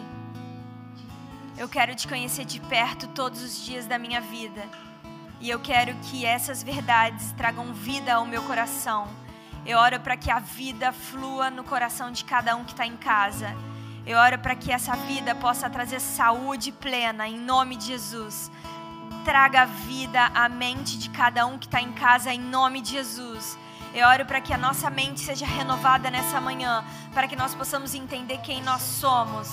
Eu 1.58 1.68
quero 1.68 1.94
te 1.96 2.06
conhecer 2.06 2.44
de 2.44 2.60
perto 2.60 3.08
todos 3.08 3.42
os 3.42 3.64
dias 3.64 3.84
da 3.86 3.98
minha 3.98 4.20
vida. 4.20 4.62
E 5.40 5.48
eu 5.48 5.58
quero 5.58 5.94
que 6.02 6.26
essas 6.26 6.62
verdades 6.62 7.32
tragam 7.32 7.72
vida 7.72 8.14
ao 8.14 8.26
meu 8.26 8.42
coração. 8.42 9.08
Eu 9.64 9.78
oro 9.78 9.98
para 10.00 10.16
que 10.16 10.30
a 10.30 10.38
vida 10.38 10.92
flua 10.92 11.50
no 11.50 11.64
coração 11.64 12.12
de 12.12 12.24
cada 12.24 12.54
um 12.54 12.64
que 12.64 12.72
está 12.72 12.86
em 12.86 12.96
casa. 12.96 13.54
Eu 14.06 14.18
oro 14.18 14.38
para 14.38 14.54
que 14.54 14.70
essa 14.70 14.94
vida 14.96 15.34
possa 15.34 15.70
trazer 15.70 16.00
saúde 16.00 16.72
plena, 16.72 17.26
em 17.26 17.38
nome 17.38 17.76
de 17.76 17.86
Jesus. 17.86 18.50
traga 19.24 19.66
vida 19.66 20.30
à 20.34 20.48
mente 20.48 20.98
de 20.98 21.10
cada 21.10 21.46
um 21.46 21.58
que 21.58 21.66
está 21.66 21.80
em 21.80 21.92
casa, 21.92 22.32
em 22.32 22.40
nome 22.40 22.80
de 22.80 22.92
Jesus. 22.92 23.58
Eu 23.92 24.06
oro 24.06 24.24
para 24.24 24.40
que 24.40 24.52
a 24.52 24.58
nossa 24.58 24.88
mente 24.88 25.20
seja 25.20 25.46
renovada 25.46 26.10
nessa 26.10 26.40
manhã, 26.40 26.84
para 27.12 27.26
que 27.26 27.36
nós 27.36 27.54
possamos 27.54 27.94
entender 27.94 28.38
quem 28.38 28.62
nós 28.62 28.82
somos, 28.82 29.48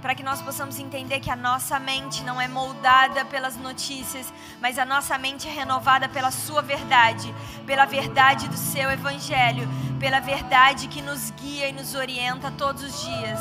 para 0.00 0.14
que 0.14 0.22
nós 0.22 0.40
possamos 0.40 0.78
entender 0.78 1.20
que 1.20 1.30
a 1.30 1.36
nossa 1.36 1.78
mente 1.78 2.22
não 2.24 2.40
é 2.40 2.48
moldada 2.48 3.24
pelas 3.24 3.56
notícias, 3.56 4.32
mas 4.60 4.78
a 4.78 4.84
nossa 4.84 5.16
mente 5.18 5.48
é 5.48 5.52
renovada 5.52 6.08
pela 6.08 6.30
Sua 6.30 6.62
verdade, 6.62 7.34
pela 7.66 7.84
verdade 7.84 8.48
do 8.48 8.56
Seu 8.56 8.90
Evangelho, 8.90 9.68
pela 9.98 10.20
verdade 10.20 10.88
que 10.88 11.02
nos 11.02 11.30
guia 11.30 11.68
e 11.68 11.72
nos 11.72 11.94
orienta 11.94 12.50
todos 12.50 12.82
os 12.82 13.02
dias. 13.02 13.38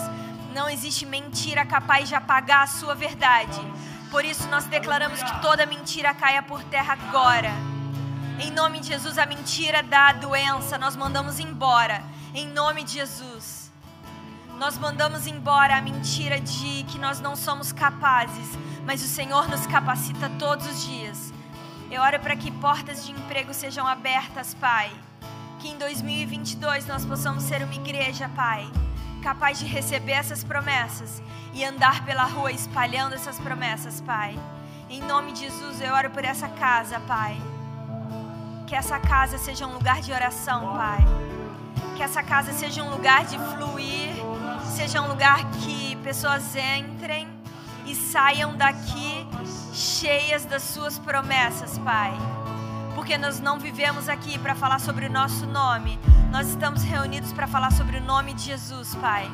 Não 0.54 0.70
existe 0.70 1.06
mentira 1.06 1.66
capaz 1.66 2.10
de 2.10 2.16
apagar 2.16 2.64
a 2.64 2.68
Sua 2.68 2.96
verdade. 2.96 3.60
Por 4.12 4.26
isso 4.26 4.48
nós 4.48 4.66
declaramos 4.66 5.22
que 5.22 5.42
toda 5.42 5.66
mentira 5.66 6.14
caia 6.14 6.42
por 6.42 6.64
terra 6.64 6.94
agora. 6.94 7.52
Em 8.40 8.52
nome 8.52 8.80
de 8.80 8.88
Jesus, 8.88 9.18
a 9.18 9.26
mentira 9.26 9.84
da 9.84 10.14
doença 10.14 10.78
nós 10.78 10.96
mandamos 10.96 11.40
embora. 11.40 12.02
Em 12.34 12.48
nome 12.48 12.84
de 12.84 12.94
Jesus. 12.94 13.59
Nós 14.60 14.78
mandamos 14.78 15.26
embora 15.26 15.78
a 15.78 15.82
mentira 15.82 16.38
de 16.38 16.84
que 16.84 17.00
nós 17.00 17.22
não 17.22 17.34
somos 17.34 17.72
capazes, 17.72 18.50
mas 18.86 19.02
o 19.02 19.08
Senhor 19.08 19.48
nos 19.48 19.66
capacita 19.66 20.30
todos 20.38 20.68
os 20.68 20.84
dias. 20.86 21.34
Eu 21.90 22.02
oro 22.02 22.20
para 22.20 22.36
que 22.36 22.52
portas 22.52 23.06
de 23.06 23.14
emprego 23.14 23.54
sejam 23.54 23.88
abertas, 23.88 24.54
Pai. 24.54 24.92
Que 25.60 25.70
em 25.70 25.78
2022 25.78 26.86
nós 26.88 27.06
possamos 27.06 27.44
ser 27.44 27.64
uma 27.64 27.74
igreja, 27.74 28.30
Pai, 28.36 28.70
capaz 29.24 29.60
de 29.60 29.66
receber 29.66 30.12
essas 30.12 30.44
promessas 30.44 31.24
e 31.54 31.64
andar 31.64 32.04
pela 32.04 32.26
rua 32.26 32.52
espalhando 32.52 33.16
essas 33.16 33.40
promessas, 33.40 34.02
Pai. 34.02 34.38
Em 34.90 35.02
nome 35.02 35.32
de 35.32 35.40
Jesus, 35.40 35.80
eu 35.80 35.94
oro 35.94 36.10
por 36.10 36.26
essa 36.26 36.50
casa, 36.50 37.00
Pai. 37.08 37.42
Que 38.68 38.76
essa 38.76 39.00
casa 39.00 39.38
seja 39.38 39.66
um 39.66 39.74
lugar 39.74 40.02
de 40.02 40.12
oração, 40.12 40.76
Pai. 40.76 41.00
Que 41.96 42.04
essa 42.04 42.22
casa 42.22 42.52
seja 42.52 42.84
um 42.84 42.90
lugar 42.90 43.24
de 43.24 43.40
fluir, 43.40 44.19
seja 44.70 45.02
um 45.02 45.08
lugar 45.08 45.44
que 45.52 45.96
pessoas 45.98 46.56
entrem 46.56 47.28
e 47.86 47.96
saiam 47.96 48.56
daqui 48.56 49.28
cheias 49.74 50.46
das 50.46 50.62
suas 50.62 51.00
promessas, 51.00 51.78
Pai. 51.80 52.14
Porque 52.94 53.18
nós 53.18 53.40
não 53.40 53.60
vivemos 53.60 54.08
aqui 54.08 54.38
para 54.38 54.54
falar 54.54 54.80
sobre 54.80 55.08
o 55.08 55.12
nosso 55.12 55.46
nome, 55.48 56.00
nós 56.32 56.50
estamos 56.50 56.84
reunidos 56.84 57.34
para 57.34 57.48
falar 57.48 57.72
sobre 57.72 57.98
o 57.98 58.02
nome 58.02 58.34
de 58.34 58.44
Jesus, 58.44 58.94
Pai. 58.96 59.30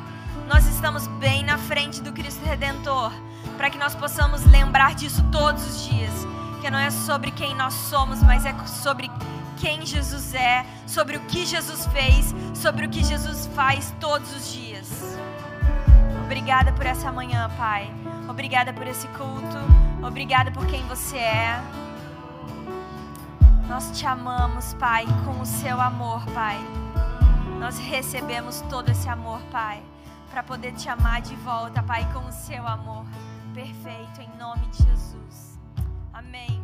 Nós 0.48 0.66
estamos 0.68 1.08
bem 1.08 1.44
na 1.44 1.58
frente 1.58 2.02
do 2.02 2.14
Cristo 2.14 2.44
Redentor, 2.46 3.12
para 3.58 3.70
que 3.70 3.78
nós 3.78 3.94
possamos 3.96 4.46
lembrar 4.46 4.96
disso 4.96 5.24
todos 5.32 5.66
os 5.66 5.86
dias, 5.86 6.14
que 6.62 6.70
não 6.70 6.80
é 6.80 6.90
sobre 6.90 7.32
quem 7.32 7.56
nós 7.56 7.74
somos, 7.74 8.22
mas 8.24 8.46
é 8.46 8.56
sobre 8.66 9.10
quem 9.56 9.86
Jesus 9.86 10.34
é, 10.34 10.66
sobre 10.88 11.18
o 11.18 11.20
que 11.22 11.46
Jesus 11.46 11.86
fez, 11.88 12.34
sobre 12.54 12.86
o 12.86 12.90
que 12.90 13.04
Jesus 13.04 13.48
faz 13.56 13.94
todos 14.00 14.36
os 14.36 14.54
dias. 14.54 15.18
Obrigada 16.24 16.72
por 16.74 16.86
essa 16.86 17.12
manhã, 17.12 17.50
Pai. 17.58 17.92
Obrigada 18.28 18.74
por 18.74 18.88
esse 18.88 19.08
culto. 19.10 19.58
Obrigada 20.06 20.52
por 20.52 20.66
quem 20.68 20.86
você 20.88 21.18
é. 21.18 21.62
Nós 23.68 23.92
te 23.98 24.06
amamos, 24.06 24.74
Pai, 24.76 25.06
com 25.26 25.40
o 25.42 25.46
seu 25.46 25.80
amor, 25.82 26.26
Pai. 26.28 26.58
Nós 27.60 27.80
recebemos 27.80 28.62
todo 28.70 28.90
esse 28.90 29.10
amor, 29.10 29.42
Pai 29.52 29.82
para 30.36 30.44
poder 30.44 30.74
te 30.74 30.90
amar 30.90 31.22
de 31.22 31.34
volta, 31.38 31.82
Pai, 31.82 32.06
com 32.12 32.20
o 32.28 32.32
seu 32.34 32.68
amor 32.68 33.06
perfeito, 33.54 34.20
em 34.20 34.38
nome 34.38 34.68
de 34.68 34.84
Jesus. 34.84 35.58
Amém. 36.12 36.62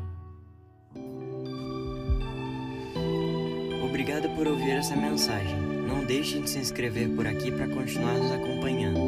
Obrigado 4.01 4.35
por 4.35 4.47
ouvir 4.47 4.71
essa 4.71 4.95
mensagem. 4.95 5.55
Não 5.61 6.03
deixe 6.03 6.39
de 6.39 6.49
se 6.49 6.57
inscrever 6.57 7.07
por 7.09 7.27
aqui 7.27 7.51
para 7.51 7.67
continuar 7.67 8.15
nos 8.15 8.31
acompanhando. 8.31 8.99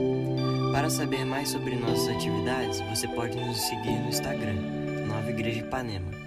Para 0.72 0.88
saber 0.88 1.26
mais 1.26 1.50
sobre 1.50 1.76
nossas 1.76 2.10
atividades, 2.10 2.80
você 2.82 3.08
pode 3.08 3.36
nos 3.36 3.58
seguir 3.58 3.90
no 3.90 4.10
Instagram, 4.10 4.54
Nova 5.08 5.32
Igreja 5.32 5.62
Ipanema. 5.62 6.23